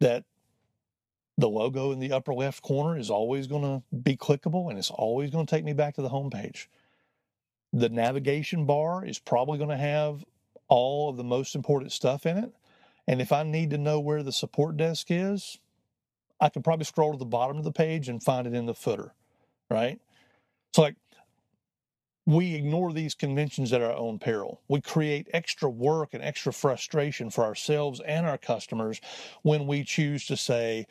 that 0.00 0.24
the 1.36 1.48
logo 1.48 1.92
in 1.92 2.00
the 2.00 2.12
upper 2.12 2.34
left 2.34 2.62
corner 2.62 2.98
is 2.98 3.10
always 3.10 3.46
going 3.46 3.62
to 3.62 3.82
be 3.96 4.16
clickable 4.16 4.70
and 4.70 4.78
it's 4.78 4.90
always 4.90 5.30
going 5.30 5.46
to 5.46 5.50
take 5.50 5.64
me 5.64 5.72
back 5.72 5.94
to 5.94 6.02
the 6.02 6.08
home 6.08 6.30
page. 6.30 6.68
The 7.72 7.88
navigation 7.88 8.64
bar 8.64 9.04
is 9.04 9.18
probably 9.18 9.58
going 9.58 9.70
to 9.70 9.76
have 9.76 10.24
all 10.68 11.08
of 11.08 11.16
the 11.16 11.24
most 11.24 11.54
important 11.54 11.92
stuff 11.92 12.26
in 12.26 12.38
it. 12.38 12.52
And 13.06 13.20
if 13.20 13.32
I 13.32 13.42
need 13.42 13.70
to 13.70 13.78
know 13.78 14.00
where 14.00 14.22
the 14.22 14.32
support 14.32 14.76
desk 14.76 15.06
is, 15.10 15.58
I 16.40 16.48
can 16.48 16.62
probably 16.62 16.84
scroll 16.84 17.12
to 17.12 17.18
the 17.18 17.24
bottom 17.24 17.56
of 17.56 17.64
the 17.64 17.72
page 17.72 18.08
and 18.08 18.22
find 18.22 18.46
it 18.46 18.54
in 18.54 18.66
the 18.66 18.74
footer, 18.74 19.12
right? 19.70 20.00
So, 20.74 20.82
like, 20.82 20.96
we 22.28 22.54
ignore 22.54 22.92
these 22.92 23.14
conventions 23.14 23.72
at 23.72 23.80
our 23.80 23.94
own 23.94 24.18
peril. 24.18 24.60
We 24.68 24.82
create 24.82 25.30
extra 25.32 25.70
work 25.70 26.12
and 26.12 26.22
extra 26.22 26.52
frustration 26.52 27.30
for 27.30 27.42
ourselves 27.42 28.02
and 28.04 28.26
our 28.26 28.36
customers 28.36 29.00
when 29.40 29.66
we 29.66 29.82
choose 29.82 30.26
to 30.26 30.36
say, 30.36 30.86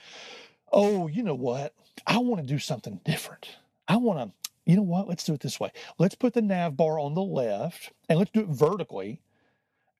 oh, 0.71 1.05
you 1.05 1.21
know 1.21 1.35
what? 1.35 1.75
I 2.07 2.17
want 2.17 2.41
to 2.41 2.47
do 2.47 2.57
something 2.57 3.01
different. 3.05 3.49
I 3.87 3.97
want 3.97 4.17
to, 4.17 4.49
you 4.65 4.77
know 4.77 4.81
what? 4.81 5.07
Let's 5.07 5.25
do 5.25 5.35
it 5.35 5.41
this 5.41 5.59
way. 5.59 5.71
Let's 5.99 6.15
put 6.15 6.33
the 6.33 6.41
nav 6.41 6.75
bar 6.75 6.97
on 6.97 7.13
the 7.13 7.21
left 7.21 7.91
and 8.09 8.17
let's 8.17 8.31
do 8.31 8.39
it 8.39 8.47
vertically. 8.47 9.21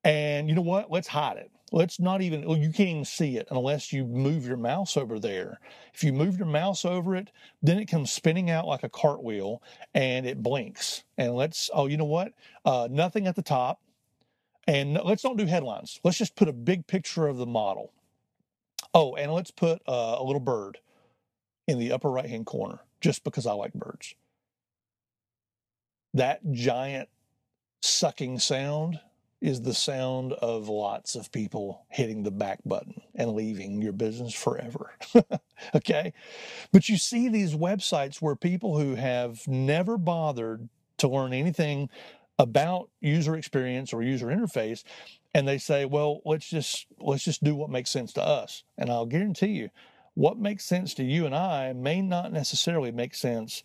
And 0.03 0.49
you 0.49 0.55
know 0.55 0.63
what? 0.63 0.89
Let's 0.89 1.07
hide 1.07 1.37
it. 1.37 1.51
Let's 1.71 1.99
not 1.99 2.21
even, 2.21 2.49
you 2.49 2.71
can't 2.71 2.89
even 2.89 3.05
see 3.05 3.37
it 3.37 3.47
unless 3.51 3.91
you 3.91 4.05
move 4.05 4.45
your 4.45 4.57
mouse 4.57 4.95
over 4.95 5.19
there. 5.19 5.59
If 5.93 6.03
you 6.03 6.13
move 6.13 6.37
your 6.37 6.47
mouse 6.47 6.85
over 6.85 7.15
it, 7.15 7.29
then 7.61 7.77
it 7.77 7.87
comes 7.87 8.11
spinning 8.11 8.49
out 8.49 8.67
like 8.67 8.83
a 8.83 8.89
cartwheel 8.89 9.61
and 9.93 10.25
it 10.25 10.41
blinks. 10.41 11.03
And 11.17 11.35
let's, 11.35 11.69
oh, 11.73 11.87
you 11.87 11.97
know 11.97 12.05
what? 12.05 12.31
Uh, 12.63 12.87
nothing 12.89 13.27
at 13.27 13.35
the 13.35 13.41
top. 13.41 13.81
And 14.65 14.99
let's 15.03 15.23
don't 15.23 15.37
do 15.37 15.45
headlines. 15.45 15.99
Let's 16.03 16.17
just 16.17 16.35
put 16.35 16.47
a 16.47 16.53
big 16.53 16.87
picture 16.87 17.27
of 17.27 17.37
the 17.37 17.45
model. 17.45 17.93
Oh, 18.93 19.15
and 19.15 19.33
let's 19.33 19.51
put 19.51 19.81
uh, 19.87 20.15
a 20.19 20.23
little 20.23 20.39
bird 20.39 20.79
in 21.67 21.79
the 21.79 21.91
upper 21.91 22.09
right 22.09 22.29
hand 22.29 22.45
corner 22.45 22.79
just 23.01 23.23
because 23.23 23.45
I 23.45 23.53
like 23.53 23.73
birds. 23.73 24.15
That 26.13 26.51
giant 26.51 27.09
sucking 27.81 28.39
sound 28.39 28.99
is 29.39 29.61
the 29.61 29.73
sound 29.73 30.33
of 30.33 30.67
lots 30.67 31.15
of 31.15 31.31
people 31.31 31.85
hitting 31.89 32.23
the 32.23 32.31
back 32.31 32.59
button 32.65 33.01
and 33.13 33.33
leaving 33.33 33.81
your 33.81 33.93
business 33.93 34.33
forever. 34.33 34.91
okay? 35.75 36.13
But 36.71 36.89
you 36.89 36.97
see 36.97 37.29
these 37.29 37.55
websites 37.55 38.17
where 38.17 38.35
people 38.35 38.79
who 38.79 38.95
have 38.95 39.47
never 39.47 39.97
bothered 39.97 40.67
to 40.97 41.07
learn 41.07 41.33
anything 41.33 41.89
about 42.39 42.89
user 42.99 43.35
experience 43.35 43.93
or 43.93 44.01
user 44.03 44.27
interface 44.27 44.83
and 45.33 45.47
they 45.47 45.57
say, 45.57 45.85
"Well, 45.85 46.21
let's 46.25 46.47
just 46.49 46.87
let's 46.99 47.23
just 47.23 47.43
do 47.43 47.55
what 47.55 47.69
makes 47.69 47.89
sense 47.89 48.13
to 48.13 48.23
us." 48.23 48.63
And 48.77 48.89
I'll 48.89 49.05
guarantee 49.05 49.47
you 49.47 49.69
what 50.13 50.37
makes 50.37 50.65
sense 50.65 50.95
to 50.95 51.03
you 51.03 51.27
and 51.27 51.35
I 51.35 51.73
may 51.73 52.01
not 52.01 52.31
necessarily 52.31 52.91
make 52.91 53.13
sense 53.13 53.61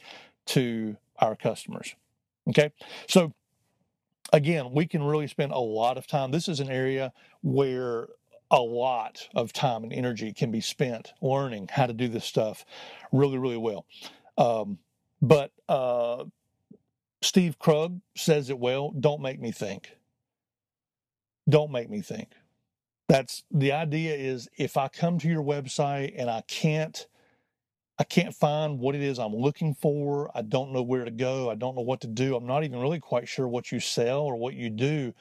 to 0.47 0.97
our 1.19 1.35
customers. 1.35 1.95
Okay? 2.49 2.73
So 3.09 3.33
again, 4.33 4.73
we 4.73 4.87
can 4.87 5.03
really 5.03 5.27
spend 5.27 5.53
a 5.53 5.59
lot 5.59 5.99
of 5.99 6.07
time. 6.07 6.31
This 6.31 6.49
is 6.49 6.61
an 6.61 6.71
area 6.71 7.12
where 7.43 8.09
a 8.51 8.61
lot 8.61 9.29
of 9.35 9.53
time 9.53 9.83
and 9.85 9.93
energy 9.93 10.33
can 10.33 10.51
be 10.51 10.61
spent 10.61 11.12
learning 11.23 11.69
how 11.73 11.87
to 11.87 11.93
do 11.93 12.09
this 12.09 12.25
stuff 12.25 12.65
really, 13.12 13.39
really 13.39 13.57
well. 13.57 13.87
Um, 14.37 14.79
but 15.23 15.53
uh, 15.69 16.25
Steve 17.23 17.59
Krug 17.59 18.01
says 18.17 18.51
it 18.51 18.59
well 18.59 18.91
don't 18.91 19.23
make 19.23 19.41
me 19.41 19.53
think. 19.53 19.97
Don't 21.49 21.73
make 21.73 21.91
me 21.91 22.01
think. 22.03 22.29
That's 23.09 23.45
the 23.51 23.73
idea 23.73 24.15
is 24.15 24.49
if 24.57 24.77
I 24.77 24.89
come 24.89 25.19
to 25.19 25.29
your 25.29 25.43
website 25.43 26.15
and 26.17 26.31
I 26.31 26.43
can't 26.49 27.07
I 28.02 28.04
can't 28.04 28.35
find 28.35 28.80
what 28.80 28.97
it 28.97 29.00
is 29.00 29.21
I'm 29.21 29.32
looking 29.32 29.76
for. 29.76 30.28
I 30.37 30.42
don't 30.42 30.73
know 30.73 30.82
where 30.82 31.04
to 31.04 31.11
go. 31.12 31.49
I 31.49 31.54
don't 31.54 31.76
know 31.76 31.82
what 31.82 32.00
to 32.00 32.09
do. 32.09 32.35
I'm 32.35 32.49
not 32.49 32.64
even 32.64 32.80
really 32.80 32.99
quite 32.99 33.28
sure 33.28 33.47
what 33.47 33.71
you 33.71 33.78
sell 33.78 34.23
or 34.23 34.35
what 34.35 34.54
you 34.54 34.71
do. 34.71 35.14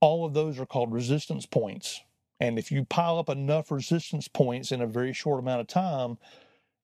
All 0.00 0.26
of 0.26 0.34
those 0.34 0.58
are 0.58 0.66
called 0.66 0.92
resistance 0.92 1.46
points. 1.46 2.02
And 2.40 2.58
if 2.58 2.72
you 2.72 2.84
pile 2.84 3.20
up 3.20 3.28
enough 3.28 3.70
resistance 3.70 4.26
points 4.26 4.72
in 4.72 4.80
a 4.80 4.88
very 4.88 5.12
short 5.12 5.38
amount 5.38 5.60
of 5.60 5.68
time, 5.68 6.18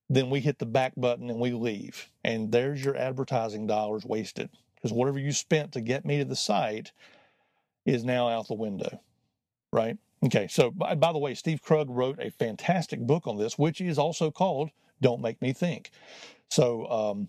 then 0.09 0.31
we 0.31 0.39
hit 0.39 0.61
the 0.61 0.65
back 0.65 0.93
button 0.97 1.29
and 1.29 1.41
we 1.41 1.51
leave. 1.51 2.09
And 2.23 2.53
there's 2.53 2.85
your 2.85 2.97
advertising 2.97 3.67
dollars 3.67 4.05
wasted. 4.05 4.49
Because 4.77 4.93
whatever 4.93 5.19
you 5.19 5.33
spent 5.33 5.73
to 5.73 5.81
get 5.81 6.05
me 6.05 6.19
to 6.19 6.25
the 6.25 6.37
site 6.37 6.93
is 7.85 8.05
now 8.05 8.29
out 8.29 8.47
the 8.47 8.55
window, 8.55 9.01
right? 9.73 9.99
Okay, 10.25 10.47
so 10.47 10.71
by, 10.71 10.95
by 10.95 11.13
the 11.13 11.19
way, 11.19 11.35
Steve 11.35 11.63
Krug 11.63 11.91
wrote 11.91 12.21
a 12.21 12.31
fantastic 12.31 13.01
book 13.01 13.27
on 13.27 13.39
this, 13.39 13.59
which 13.59 13.81
is 13.81 13.99
also 13.99 14.31
called 14.31 14.71
don't 15.03 15.21
make 15.21 15.43
me 15.43 15.53
think. 15.53 15.91
So, 16.49 16.87
um, 16.87 17.29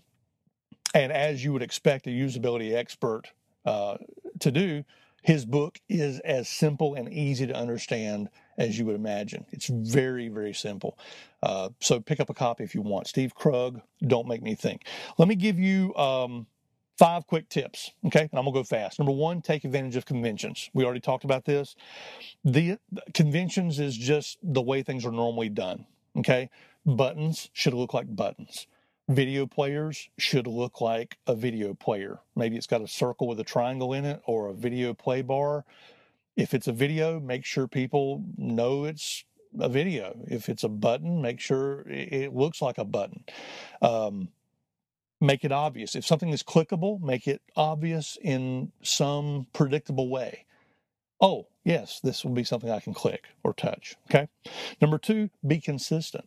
and 0.94 1.12
as 1.12 1.44
you 1.44 1.52
would 1.52 1.62
expect 1.62 2.06
a 2.06 2.10
usability 2.10 2.74
expert 2.74 3.32
uh, 3.66 3.96
to 4.40 4.50
do, 4.50 4.84
his 5.22 5.46
book 5.46 5.80
is 5.88 6.20
as 6.20 6.48
simple 6.48 6.94
and 6.94 7.12
easy 7.12 7.46
to 7.46 7.54
understand 7.54 8.28
as 8.58 8.78
you 8.78 8.84
would 8.84 8.94
imagine. 8.94 9.46
It's 9.52 9.68
very, 9.68 10.28
very 10.28 10.52
simple. 10.52 10.98
Uh, 11.42 11.70
so 11.80 11.98
pick 11.98 12.20
up 12.20 12.30
a 12.30 12.34
copy 12.34 12.62
if 12.62 12.74
you 12.74 12.82
want. 12.82 13.06
Steve 13.06 13.34
Krug, 13.34 13.80
Don't 14.06 14.28
Make 14.28 14.42
Me 14.42 14.54
Think. 14.54 14.86
Let 15.16 15.26
me 15.28 15.34
give 15.34 15.58
you 15.58 15.94
um, 15.96 16.46
five 16.98 17.26
quick 17.26 17.48
tips, 17.48 17.92
okay? 18.06 18.20
And 18.20 18.38
I'm 18.38 18.44
gonna 18.44 18.52
go 18.52 18.64
fast. 18.64 18.98
Number 18.98 19.12
one, 19.12 19.40
take 19.40 19.64
advantage 19.64 19.96
of 19.96 20.04
conventions. 20.04 20.70
We 20.74 20.84
already 20.84 21.00
talked 21.00 21.24
about 21.24 21.46
this. 21.46 21.74
The 22.44 22.78
conventions 23.14 23.80
is 23.80 23.96
just 23.96 24.38
the 24.42 24.62
way 24.62 24.82
things 24.82 25.06
are 25.06 25.10
normally 25.10 25.48
done, 25.48 25.86
okay? 26.18 26.50
Buttons 26.86 27.50
should 27.52 27.74
look 27.74 27.94
like 27.94 28.14
buttons 28.14 28.66
video 29.08 29.46
players 29.46 30.08
should 30.18 30.46
look 30.46 30.80
like 30.80 31.18
a 31.26 31.34
video 31.34 31.74
player. 31.74 32.20
Maybe 32.34 32.56
it's 32.56 32.66
got 32.66 32.82
a 32.82 32.88
circle 32.88 33.28
with 33.28 33.40
a 33.40 33.44
triangle 33.44 33.92
in 33.92 34.04
it 34.04 34.22
or 34.26 34.48
a 34.48 34.54
video 34.54 34.94
play 34.94 35.22
bar. 35.22 35.64
If 36.36 36.54
it's 36.54 36.68
a 36.68 36.72
video, 36.72 37.20
make 37.20 37.44
sure 37.44 37.68
people 37.68 38.24
know 38.36 38.84
it's 38.84 39.24
a 39.58 39.68
video. 39.68 40.16
If 40.26 40.48
it's 40.48 40.64
a 40.64 40.68
button, 40.68 41.22
make 41.22 41.38
sure 41.38 41.82
it 41.86 42.34
looks 42.34 42.60
like 42.60 42.78
a 42.78 42.84
button. 42.84 43.24
Um, 43.82 44.28
make 45.20 45.44
it 45.44 45.52
obvious. 45.52 45.94
If 45.94 46.06
something 46.06 46.30
is 46.30 46.42
clickable, 46.42 47.00
make 47.00 47.28
it 47.28 47.42
obvious 47.54 48.18
in 48.20 48.72
some 48.82 49.46
predictable 49.52 50.08
way. 50.08 50.46
Oh, 51.20 51.46
yes, 51.62 52.00
this 52.02 52.24
will 52.24 52.32
be 52.32 52.42
something 52.42 52.70
I 52.70 52.80
can 52.80 52.94
click 52.94 53.28
or 53.44 53.52
touch. 53.52 53.96
Okay. 54.10 54.28
Number 54.80 54.98
two, 54.98 55.30
be 55.46 55.60
consistent 55.60 56.24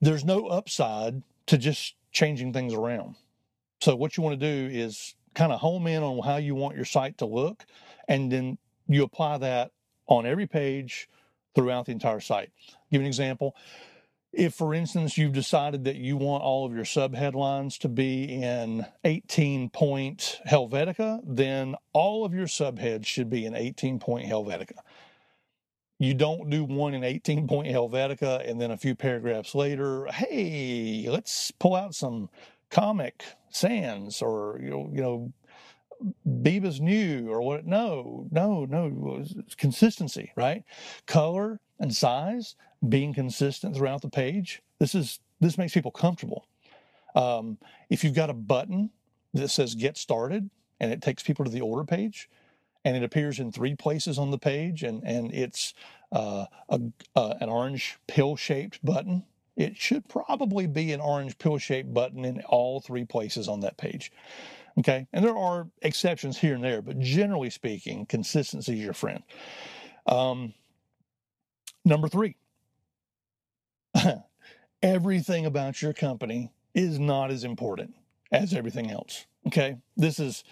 there's 0.00 0.24
no 0.24 0.46
upside 0.46 1.22
to 1.46 1.58
just 1.58 1.94
changing 2.12 2.52
things 2.52 2.74
around. 2.74 3.16
So 3.80 3.94
what 3.96 4.16
you 4.16 4.22
want 4.22 4.38
to 4.40 4.68
do 4.68 4.74
is 4.74 5.14
kind 5.34 5.52
of 5.52 5.60
home 5.60 5.86
in 5.86 6.02
on 6.02 6.22
how 6.24 6.36
you 6.36 6.54
want 6.54 6.76
your 6.76 6.84
site 6.84 7.18
to 7.18 7.26
look, 7.26 7.66
and 8.08 8.30
then 8.30 8.58
you 8.88 9.02
apply 9.02 9.38
that 9.38 9.72
on 10.06 10.26
every 10.26 10.46
page 10.46 11.08
throughout 11.54 11.86
the 11.86 11.92
entire 11.92 12.20
site. 12.20 12.50
I'll 12.68 12.76
give 12.92 13.00
an 13.00 13.06
example. 13.06 13.56
If, 14.32 14.54
for 14.54 14.74
instance, 14.74 15.16
you've 15.16 15.32
decided 15.32 15.84
that 15.84 15.96
you 15.96 16.16
want 16.16 16.42
all 16.42 16.66
of 16.66 16.74
your 16.74 16.84
sub 16.84 17.14
headlines 17.14 17.78
to 17.78 17.88
be 17.88 18.24
in 18.24 18.84
18 19.04 19.70
point 19.70 20.40
Helvetica, 20.48 21.20
then 21.24 21.76
all 21.92 22.24
of 22.24 22.34
your 22.34 22.46
subheads 22.46 23.06
should 23.06 23.30
be 23.30 23.46
in 23.46 23.54
18 23.54 24.00
point 24.00 24.28
Helvetica 24.28 24.78
you 25.98 26.14
don't 26.14 26.50
do 26.50 26.64
one 26.64 26.94
in 26.94 27.04
18 27.04 27.46
point 27.46 27.68
Helvetica 27.68 28.48
and 28.48 28.60
then 28.60 28.70
a 28.70 28.76
few 28.76 28.94
paragraphs 28.94 29.54
later, 29.54 30.06
hey, 30.06 31.06
let's 31.08 31.50
pull 31.52 31.74
out 31.74 31.94
some 31.94 32.28
Comic 32.70 33.24
Sans 33.50 34.20
or 34.20 34.58
you 34.60 34.70
know, 34.70 34.90
you 34.92 35.00
know 35.00 35.32
Bebas 36.26 36.80
Neue 36.80 37.28
or 37.28 37.40
what? 37.40 37.66
No, 37.66 38.26
no, 38.30 38.64
no. 38.64 39.22
It's 39.38 39.54
consistency, 39.54 40.32
right? 40.36 40.64
Color 41.06 41.60
and 41.78 41.94
size 41.94 42.56
being 42.88 43.14
consistent 43.14 43.76
throughout 43.76 44.02
the 44.02 44.08
page. 44.08 44.62
This 44.78 44.94
is 44.94 45.20
this 45.40 45.58
makes 45.58 45.72
people 45.72 45.90
comfortable. 45.90 46.46
Um, 47.14 47.58
if 47.90 48.02
you've 48.02 48.14
got 48.14 48.30
a 48.30 48.34
button 48.34 48.90
that 49.34 49.48
says 49.48 49.74
"Get 49.74 49.96
Started" 49.96 50.50
and 50.80 50.92
it 50.92 51.00
takes 51.00 51.22
people 51.22 51.44
to 51.44 51.50
the 51.50 51.60
order 51.60 51.84
page, 51.84 52.28
and 52.84 52.96
it 52.96 53.02
appears 53.02 53.38
in 53.38 53.50
three 53.50 53.74
places 53.74 54.18
on 54.18 54.30
the 54.30 54.38
page, 54.38 54.82
and 54.82 55.02
and 55.04 55.32
it's 55.32 55.74
uh, 56.12 56.46
a, 56.68 56.80
uh, 57.16 57.34
an 57.40 57.48
orange 57.48 57.98
pill-shaped 58.06 58.84
button. 58.84 59.24
It 59.56 59.76
should 59.76 60.08
probably 60.08 60.66
be 60.66 60.92
an 60.92 61.00
orange 61.00 61.38
pill-shaped 61.38 61.92
button 61.92 62.24
in 62.24 62.42
all 62.42 62.80
three 62.80 63.04
places 63.04 63.48
on 63.48 63.60
that 63.60 63.76
page. 63.76 64.12
Okay, 64.78 65.06
and 65.12 65.24
there 65.24 65.36
are 65.36 65.68
exceptions 65.82 66.38
here 66.38 66.54
and 66.54 66.64
there, 66.64 66.82
but 66.82 66.98
generally 66.98 67.50
speaking, 67.50 68.06
consistency 68.06 68.74
is 68.74 68.80
your 68.80 68.92
friend. 68.92 69.22
Um, 70.06 70.52
number 71.84 72.08
three, 72.08 72.36
everything 74.82 75.46
about 75.46 75.80
your 75.80 75.92
company 75.92 76.50
is 76.74 76.98
not 76.98 77.30
as 77.30 77.44
important 77.44 77.94
as 78.32 78.52
everything 78.52 78.90
else. 78.90 79.26
Okay, 79.46 79.76
this 79.96 80.18
is 80.18 80.42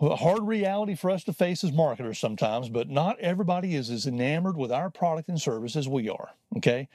hard 0.00 0.46
reality 0.46 0.94
for 0.94 1.10
us 1.10 1.24
to 1.24 1.32
face 1.32 1.64
as 1.64 1.72
marketers 1.72 2.18
sometimes, 2.18 2.68
but 2.68 2.88
not 2.88 3.18
everybody 3.20 3.74
is 3.74 3.90
as 3.90 4.06
enamored 4.06 4.56
with 4.56 4.70
our 4.70 4.90
product 4.90 5.28
and 5.28 5.40
service 5.40 5.76
as 5.76 5.88
we 5.88 6.08
are. 6.08 6.30
Okay. 6.56 6.88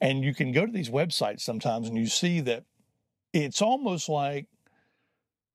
And 0.00 0.22
you 0.24 0.34
can 0.34 0.52
go 0.52 0.64
to 0.64 0.72
these 0.72 0.90
websites 0.90 1.40
sometimes 1.40 1.88
and 1.88 1.96
you 1.96 2.06
see 2.06 2.40
that 2.40 2.64
it's 3.32 3.62
almost 3.62 4.08
like 4.08 4.46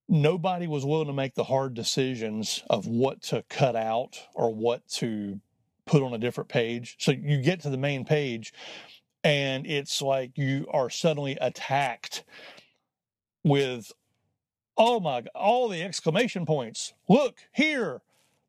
nobody 0.09 0.67
was 0.67 0.85
willing 0.85 1.07
to 1.07 1.13
make 1.13 1.35
the 1.35 1.43
hard 1.43 1.73
decisions 1.73 2.63
of 2.69 2.87
what 2.87 3.21
to 3.21 3.43
cut 3.49 3.75
out 3.75 4.21
or 4.33 4.53
what 4.53 4.87
to 4.87 5.39
put 5.85 6.03
on 6.03 6.13
a 6.13 6.17
different 6.17 6.49
page. 6.49 6.95
So 6.99 7.11
you 7.11 7.41
get 7.41 7.61
to 7.61 7.69
the 7.69 7.77
main 7.77 8.05
page 8.05 8.53
and 9.23 9.65
it's 9.65 10.01
like 10.01 10.37
you 10.37 10.67
are 10.71 10.89
suddenly 10.89 11.37
attacked 11.39 12.23
with 13.43 13.91
Oh 14.79 15.01
my, 15.01 15.23
all 15.35 15.67
the 15.67 15.83
exclamation 15.83 16.45
points. 16.45 16.93
Look 17.09 17.37
here, 17.51 18.01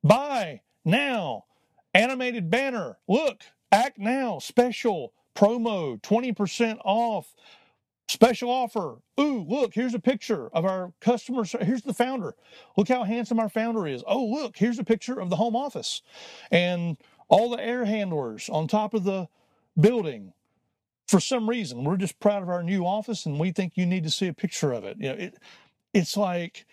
buy 0.04 0.60
now, 0.84 1.46
animated 1.92 2.50
banner. 2.50 2.98
Look, 3.08 3.42
act 3.72 3.98
now, 3.98 4.38
special, 4.38 5.12
promo, 5.34 6.00
20% 6.02 6.78
off, 6.84 7.34
special 8.08 8.48
offer. 8.48 8.98
Ooh, 9.18 9.44
look, 9.48 9.74
here's 9.74 9.94
a 9.94 9.98
picture 9.98 10.48
of 10.54 10.64
our 10.64 10.92
customer. 11.00 11.44
Here's 11.62 11.82
the 11.82 11.94
founder. 11.94 12.36
Look 12.76 12.88
how 12.88 13.02
handsome 13.02 13.40
our 13.40 13.48
founder 13.48 13.88
is. 13.88 14.04
Oh, 14.06 14.24
look, 14.24 14.56
here's 14.56 14.78
a 14.78 14.84
picture 14.84 15.18
of 15.18 15.30
the 15.30 15.36
home 15.36 15.56
office 15.56 16.02
and 16.52 16.96
all 17.28 17.50
the 17.50 17.60
air 17.60 17.86
handlers 17.86 18.48
on 18.48 18.68
top 18.68 18.94
of 18.94 19.02
the 19.02 19.28
building. 19.80 20.32
For 21.08 21.20
some 21.20 21.48
reason, 21.50 21.82
we're 21.84 21.96
just 21.96 22.20
proud 22.20 22.42
of 22.42 22.48
our 22.48 22.62
new 22.62 22.86
office 22.86 23.26
and 23.26 23.40
we 23.40 23.50
think 23.50 23.72
you 23.76 23.86
need 23.86 24.04
to 24.04 24.10
see 24.10 24.28
a 24.28 24.32
picture 24.32 24.72
of 24.72 24.84
it. 24.84 24.96
You 25.00 25.08
know, 25.08 25.16
it, 25.16 25.38
it's 25.92 26.16
like 26.16 26.66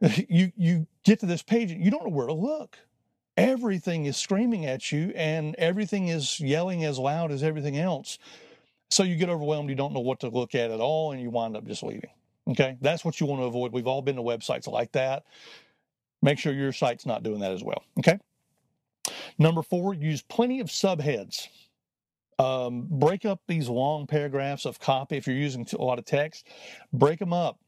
you 0.28 0.52
you 0.56 0.86
get 1.04 1.20
to 1.20 1.26
this 1.26 1.42
page 1.42 1.70
and 1.70 1.84
you 1.84 1.90
don't 1.90 2.04
know 2.04 2.14
where 2.14 2.26
to 2.26 2.32
look. 2.32 2.78
Everything 3.36 4.06
is 4.06 4.16
screaming 4.16 4.66
at 4.66 4.92
you 4.92 5.12
and 5.14 5.54
everything 5.56 6.08
is 6.08 6.40
yelling 6.40 6.84
as 6.84 6.98
loud 6.98 7.32
as 7.32 7.42
everything 7.42 7.78
else. 7.78 8.18
So 8.90 9.02
you 9.02 9.16
get 9.16 9.28
overwhelmed, 9.28 9.70
you 9.70 9.76
don't 9.76 9.92
know 9.92 10.00
what 10.00 10.20
to 10.20 10.28
look 10.28 10.54
at 10.54 10.70
at 10.70 10.80
all, 10.80 11.12
and 11.12 11.22
you 11.22 11.30
wind 11.30 11.56
up 11.56 11.64
just 11.64 11.82
leaving. 11.82 12.10
Okay, 12.48 12.76
that's 12.80 13.04
what 13.04 13.20
you 13.20 13.26
want 13.26 13.40
to 13.40 13.44
avoid. 13.44 13.72
We've 13.72 13.86
all 13.86 14.02
been 14.02 14.16
to 14.16 14.22
websites 14.22 14.66
like 14.66 14.92
that. 14.92 15.24
Make 16.22 16.38
sure 16.38 16.52
your 16.52 16.72
site's 16.72 17.06
not 17.06 17.22
doing 17.22 17.40
that 17.40 17.52
as 17.52 17.62
well. 17.62 17.84
Okay. 17.98 18.18
Number 19.38 19.62
four, 19.62 19.94
use 19.94 20.22
plenty 20.22 20.60
of 20.60 20.66
subheads. 20.66 21.46
Um, 22.38 22.86
break 22.90 23.24
up 23.24 23.40
these 23.46 23.68
long 23.68 24.06
paragraphs 24.06 24.64
of 24.64 24.80
copy 24.80 25.16
if 25.16 25.26
you're 25.26 25.36
using 25.36 25.66
a 25.78 25.82
lot 25.82 25.98
of 25.98 26.04
text. 26.04 26.46
Break 26.92 27.18
them 27.18 27.32
up 27.32 27.58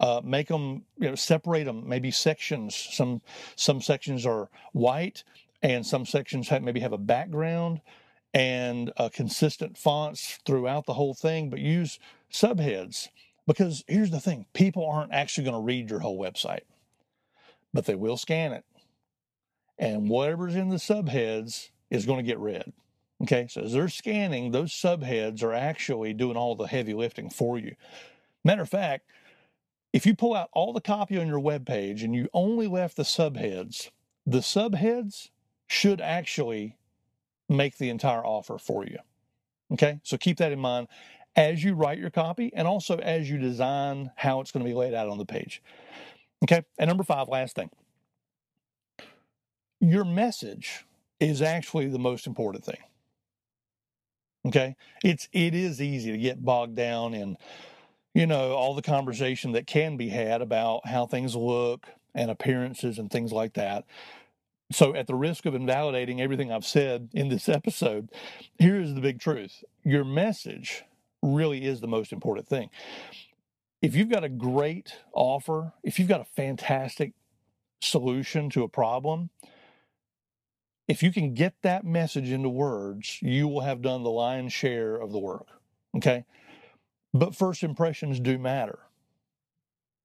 uh, 0.00 0.20
make 0.24 0.48
them 0.48 0.84
you 0.98 1.08
know 1.08 1.14
separate 1.14 1.64
them 1.64 1.88
maybe 1.88 2.10
sections. 2.10 2.74
Some 2.74 3.20
some 3.56 3.80
sections 3.80 4.26
are 4.26 4.48
white 4.72 5.22
and 5.62 5.86
some 5.86 6.06
sections 6.06 6.48
have, 6.48 6.62
maybe 6.62 6.80
have 6.80 6.92
a 6.92 6.98
background 6.98 7.80
and 8.32 8.92
uh, 8.96 9.10
consistent 9.12 9.76
fonts 9.76 10.38
throughout 10.46 10.86
the 10.86 10.94
whole 10.94 11.14
thing 11.14 11.50
but 11.50 11.60
use 11.60 11.98
subheads. 12.32 13.08
Because 13.46 13.84
here's 13.88 14.10
the 14.10 14.20
thing 14.20 14.46
people 14.52 14.86
aren't 14.86 15.12
actually 15.12 15.44
going 15.44 15.56
to 15.56 15.60
read 15.60 15.90
your 15.90 16.00
whole 16.00 16.18
website 16.18 16.62
but 17.72 17.86
they 17.86 17.94
will 17.94 18.16
scan 18.16 18.52
it. 18.52 18.64
And 19.78 20.08
whatever's 20.08 20.56
in 20.56 20.70
the 20.70 20.76
subheads 20.76 21.70
is 21.88 22.04
going 22.04 22.18
to 22.18 22.28
get 22.28 22.38
read 22.38 22.72
okay? 23.22 23.46
So 23.48 23.62
as 23.62 23.72
they're 23.72 23.88
scanning 23.88 24.50
those 24.50 24.72
subheads 24.72 25.42
are 25.42 25.52
actually 25.52 26.14
doing 26.14 26.36
all 26.36 26.54
the 26.54 26.66
heavy 26.66 26.94
lifting 26.94 27.30
for 27.30 27.58
you. 27.58 27.74
Matter 28.44 28.62
of 28.62 28.68
fact 28.68 29.06
if 29.92 30.06
you 30.06 30.14
pull 30.14 30.34
out 30.34 30.48
all 30.52 30.72
the 30.72 30.80
copy 30.80 31.18
on 31.18 31.26
your 31.26 31.40
web 31.40 31.66
page 31.66 32.02
and 32.02 32.14
you 32.14 32.28
only 32.32 32.66
left 32.66 32.96
the 32.96 33.02
subheads, 33.02 33.90
the 34.26 34.38
subheads 34.38 35.30
should 35.66 36.00
actually 36.00 36.76
make 37.48 37.78
the 37.78 37.90
entire 37.90 38.24
offer 38.24 38.58
for 38.58 38.84
you. 38.84 38.98
Okay, 39.72 40.00
so 40.02 40.16
keep 40.16 40.38
that 40.38 40.52
in 40.52 40.58
mind 40.58 40.88
as 41.36 41.62
you 41.62 41.74
write 41.74 41.98
your 41.98 42.10
copy 42.10 42.52
and 42.54 42.66
also 42.66 42.96
as 42.98 43.30
you 43.30 43.38
design 43.38 44.10
how 44.16 44.40
it's 44.40 44.50
going 44.50 44.64
to 44.64 44.68
be 44.68 44.74
laid 44.74 44.94
out 44.94 45.08
on 45.08 45.18
the 45.18 45.24
page. 45.24 45.62
Okay, 46.44 46.64
and 46.78 46.88
number 46.88 47.04
five, 47.04 47.28
last 47.28 47.54
thing 47.56 47.70
your 49.80 50.04
message 50.04 50.84
is 51.18 51.40
actually 51.40 51.88
the 51.88 51.98
most 51.98 52.26
important 52.26 52.64
thing. 52.64 52.76
Okay, 54.46 54.76
it's 55.04 55.28
it 55.32 55.54
is 55.54 55.82
easy 55.82 56.12
to 56.12 56.18
get 56.18 56.44
bogged 56.44 56.74
down 56.74 57.14
in 57.14 57.36
you 58.14 58.26
know, 58.26 58.52
all 58.52 58.74
the 58.74 58.82
conversation 58.82 59.52
that 59.52 59.66
can 59.66 59.96
be 59.96 60.08
had 60.08 60.42
about 60.42 60.86
how 60.86 61.06
things 61.06 61.36
look 61.36 61.86
and 62.14 62.30
appearances 62.30 62.98
and 62.98 63.10
things 63.10 63.32
like 63.32 63.54
that. 63.54 63.84
So, 64.72 64.94
at 64.94 65.06
the 65.06 65.14
risk 65.14 65.46
of 65.46 65.54
invalidating 65.54 66.20
everything 66.20 66.52
I've 66.52 66.66
said 66.66 67.08
in 67.12 67.28
this 67.28 67.48
episode, 67.48 68.10
here 68.58 68.80
is 68.80 68.94
the 68.94 69.00
big 69.00 69.20
truth 69.20 69.64
your 69.82 70.04
message 70.04 70.84
really 71.22 71.64
is 71.64 71.80
the 71.80 71.88
most 71.88 72.12
important 72.12 72.48
thing. 72.48 72.70
If 73.82 73.94
you've 73.94 74.10
got 74.10 74.24
a 74.24 74.28
great 74.28 74.94
offer, 75.12 75.72
if 75.82 75.98
you've 75.98 76.08
got 76.08 76.20
a 76.20 76.24
fantastic 76.24 77.12
solution 77.80 78.50
to 78.50 78.62
a 78.62 78.68
problem, 78.68 79.30
if 80.86 81.02
you 81.02 81.12
can 81.12 81.34
get 81.34 81.54
that 81.62 81.84
message 81.84 82.30
into 82.30 82.48
words, 82.48 83.18
you 83.22 83.48
will 83.48 83.60
have 83.60 83.80
done 83.80 84.02
the 84.02 84.10
lion's 84.10 84.52
share 84.52 84.96
of 84.96 85.12
the 85.12 85.18
work. 85.18 85.46
Okay. 85.96 86.24
But 87.12 87.34
first 87.34 87.62
impressions 87.62 88.20
do 88.20 88.38
matter. 88.38 88.78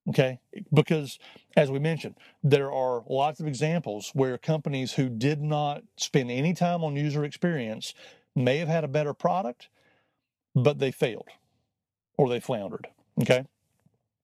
Okay. 0.09 0.39
Because 0.73 1.17
as 1.57 1.71
we 1.71 1.79
mentioned, 1.79 2.15
there 2.43 2.71
are 2.71 3.03
lots 3.09 3.39
of 3.39 3.47
examples 3.47 4.11
where 4.13 4.37
companies 4.37 4.93
who 4.93 5.09
did 5.09 5.41
not 5.41 5.83
spend 5.97 6.29
any 6.29 6.53
time 6.53 6.83
on 6.83 6.95
user 6.95 7.23
experience 7.23 7.93
may 8.35 8.57
have 8.57 8.67
had 8.67 8.83
a 8.83 8.87
better 8.87 9.13
product, 9.13 9.69
but 10.53 10.79
they 10.79 10.91
failed 10.91 11.29
or 12.17 12.29
they 12.29 12.39
floundered. 12.39 12.87
Okay. 13.21 13.45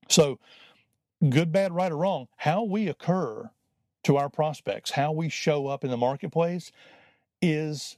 So, 0.09 0.39
good, 1.29 1.51
bad, 1.51 1.71
right, 1.71 1.91
or 1.91 1.97
wrong, 1.97 2.27
how 2.37 2.63
we 2.63 2.87
occur 2.87 3.49
to 4.03 4.17
our 4.17 4.29
prospects, 4.29 4.91
how 4.91 5.11
we 5.11 5.29
show 5.29 5.67
up 5.67 5.83
in 5.83 5.89
the 5.89 5.97
marketplace 5.97 6.71
is 7.41 7.97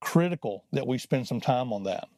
critical 0.00 0.64
that 0.72 0.86
we 0.86 0.98
spend 0.98 1.28
some 1.28 1.40
time 1.40 1.72
on 1.72 1.84
that. 1.84 2.08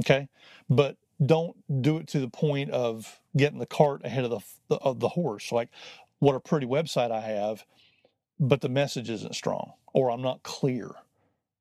Okay. 0.00 0.28
But 0.70 0.96
don't 1.24 1.56
do 1.82 1.98
it 1.98 2.08
to 2.08 2.20
the 2.20 2.28
point 2.28 2.70
of 2.70 3.20
getting 3.36 3.58
the 3.58 3.66
cart 3.66 4.02
ahead 4.04 4.24
of 4.24 4.44
the 4.68 4.76
of 4.76 5.00
the 5.00 5.10
horse. 5.10 5.52
Like, 5.52 5.68
what 6.18 6.34
a 6.34 6.40
pretty 6.40 6.66
website 6.66 7.10
I 7.10 7.20
have, 7.20 7.64
but 8.40 8.60
the 8.60 8.68
message 8.68 9.10
isn't 9.10 9.34
strong, 9.34 9.72
or 9.92 10.10
I'm 10.10 10.22
not 10.22 10.42
clear. 10.42 10.90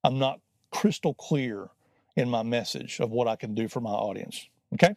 I'm 0.04 0.20
not 0.20 0.40
crystal 0.72 1.14
clear 1.14 1.70
in 2.16 2.30
my 2.30 2.44
message 2.44 3.00
of 3.00 3.12
what 3.12 3.28
I 3.28 3.36
can 3.36 3.54
do 3.54 3.68
for 3.68 3.80
my 3.80 3.92
audience. 3.92 4.48
Okay, 4.74 4.96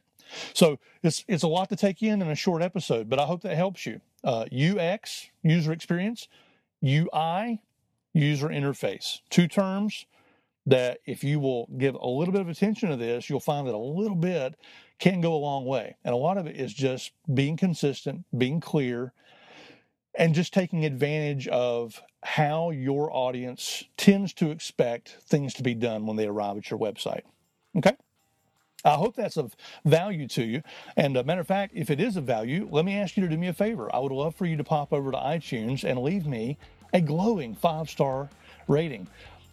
so 0.55 0.79
it's 1.03 1.25
it's 1.29 1.43
a 1.43 1.49
lot 1.49 1.69
to 1.69 1.77
take 1.77 2.03
in 2.03 2.23
in 2.23 2.29
a 2.29 2.35
short 2.35 2.63
episode, 2.63 3.09
but 3.09 3.19
I 3.19 3.25
hope 3.25 3.43
that 3.43 3.57
helps 3.57 3.87
you. 3.87 4.01
Uh, 4.25 4.47
UX, 4.53 5.29
user 5.43 5.73
experience, 5.73 6.29
UI, 6.85 7.61
user 8.13 8.49
interface, 8.49 9.21
two 9.31 9.47
terms 9.47 10.07
that 10.67 10.99
if 11.07 11.23
you 11.23 11.39
will 11.39 11.69
give 11.79 11.95
a 11.95 12.07
little 12.07 12.33
bit 12.33 12.41
of 12.41 12.49
attention 12.49 12.91
to 12.91 12.97
this, 12.97 13.31
you'll 13.31 13.41
find 13.41 13.67
that 13.67 13.75
a 13.75 13.79
little 13.79 14.17
bit 14.17 14.57
can 14.99 15.21
go 15.21 15.35
a 15.35 15.37
long 15.37 15.65
way. 15.65 15.97
And 16.05 16.13
a 16.13 16.19
lot 16.19 16.39
of 16.39 16.47
it 16.47 16.57
is 16.57 16.73
just 16.75 17.13
being 17.33 17.57
consistent, 17.57 18.25
being 18.37 18.61
clear, 18.61 19.13
and 20.19 20.35
just 20.35 20.53
taking 20.53 20.85
advantage 20.85 21.47
of 21.49 22.03
how 22.23 22.71
your 22.71 23.15
audience 23.15 23.85
tends 23.97 24.33
to 24.35 24.51
expect 24.51 25.17
things 25.27 25.55
to 25.55 25.63
be 25.63 25.75
done 25.75 26.07
when 26.07 26.17
they 26.17 26.27
arrive 26.27 26.57
at 26.57 26.71
your 26.71 26.81
website. 26.81 27.23
Okay? 27.77 27.95
I 28.85 28.95
hope 28.95 29.15
that's 29.15 29.37
of 29.37 29.55
value 29.85 30.27
to 30.29 30.45
you. 30.45 30.63
And 30.97 31.17
a 31.17 31.25
matter 31.25 31.41
of 31.41 31.47
fact, 31.47 31.73
if 31.75 31.91
it 31.91 32.01
is 32.01 32.17
of 32.17 32.25
value, 32.25 32.69
let 32.71 32.85
me 32.85 32.97
ask 32.97 33.17
you 33.17 33.23
to 33.25 33.29
do 33.29 33.37
me 33.37 33.49
a 33.49 33.53
favor. 33.53 33.95
I 33.95 33.99
would 33.99 34.13
love 34.13 34.35
for 34.35 34.47
you 34.47 34.57
to 34.57 34.65
pop 34.65 34.93
over 34.93 35.11
to 35.11 35.19
iTunes 35.19 35.85
and 35.85 36.01
leave 36.01 36.27
me 36.27 36.57
a 36.93 37.01
glowing 37.01 37.55
five 37.55 37.91
star 37.91 38.31
rating 38.69 39.09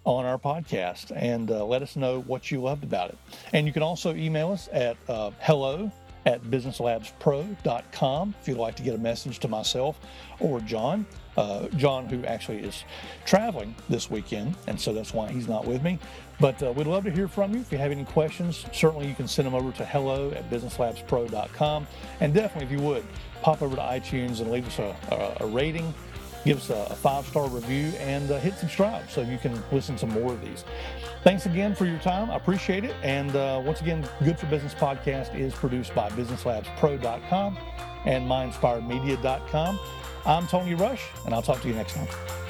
on 0.06 0.26
our 0.26 0.38
podcast 0.38 1.12
and 1.16 1.50
uh, 1.52 1.64
let 1.66 1.82
us 1.82 1.96
know 1.96 2.22
what 2.22 2.52
you 2.52 2.62
loved 2.62 2.84
about 2.84 3.10
it. 3.10 3.18
And 3.54 3.66
you 3.66 3.74
can 3.74 3.84
also 3.84 4.14
email 4.16 4.52
us 4.52 4.70
at 4.72 4.98
uh, 5.08 5.32
hello 5.40 5.92
at 6.26 6.42
businesslabspro.com 6.44 8.36
if 8.40 8.48
you'd 8.48 8.58
like 8.58 8.76
to 8.76 8.84
get 8.84 8.96
a 8.96 8.98
message 8.98 9.40
to 9.40 9.48
myself 9.48 10.00
or 10.40 10.60
John. 10.62 11.06
Uh, 11.36 11.68
John, 11.70 12.06
who 12.06 12.24
actually 12.26 12.60
is 12.60 12.84
traveling 13.26 13.74
this 13.90 14.10
weekend, 14.10 14.56
and 14.68 14.80
so 14.80 14.94
that's 14.94 15.16
why 15.16 15.32
he's 15.32 15.48
not 15.48 15.66
with 15.66 15.82
me. 15.82 15.98
But 16.40 16.62
uh, 16.62 16.72
we'd 16.72 16.86
love 16.86 17.06
to 17.06 17.12
hear 17.12 17.28
from 17.28 17.54
you. 17.56 17.62
If 17.62 17.72
you 17.72 17.80
have 17.80 17.92
any 17.92 18.06
questions, 18.06 18.66
certainly 18.72 19.08
you 19.08 19.16
can 19.16 19.28
send 19.28 19.48
them 19.48 19.56
over 19.56 19.72
to 19.72 19.86
hello 19.86 20.30
at 20.32 20.48
businesslabspro.com. 20.52 21.88
And 22.20 22.34
definitely, 22.36 22.76
if 22.76 22.80
you 22.80 22.88
would, 22.88 23.04
pop 23.42 23.64
over 23.64 23.76
to 23.76 23.82
iTunes 23.82 24.42
and 24.42 24.52
leave 24.52 24.68
us 24.68 24.78
a, 24.78 24.96
a, 25.42 25.46
a 25.46 25.48
rating 25.48 25.92
give 26.46 26.58
us 26.58 26.70
a, 26.70 26.96
five 26.96 27.26
star 27.26 27.48
review 27.48 27.88
and 28.00 28.30
uh, 28.32 28.40
hit 28.40 28.56
subscribe 28.56 29.10
so 29.10 29.22
you 29.22 29.38
can 29.38 29.62
listen 29.72 29.96
to 29.98 30.08
more 30.08 30.34
of 30.34 30.42
these. 30.42 30.64
Thanks 31.24 31.46
again 31.46 31.74
for 31.74 31.86
your 31.86 32.00
time. 32.00 32.30
I 32.30 32.36
appreciate 32.36 32.84
it. 32.84 32.96
And 33.02 33.36
uh, 33.36 33.62
once 33.66 33.82
again, 33.82 34.08
Good 34.24 34.40
for 34.40 34.48
Business 34.48 34.74
podcast 34.74 35.38
is 35.40 35.54
produced 35.54 35.96
by 35.96 36.10
BusinessLabsPro.com 36.10 37.58
and 38.06 38.30
MyInspiredMedia.com. 38.30 39.80
I'm 40.26 40.48
Tony 40.48 40.74
Rush, 40.76 41.04
and 41.26 41.34
I'll 41.34 41.42
talk 41.42 41.62
to 41.62 41.68
you 41.68 41.74
next 41.74 41.94
time. 41.94 42.43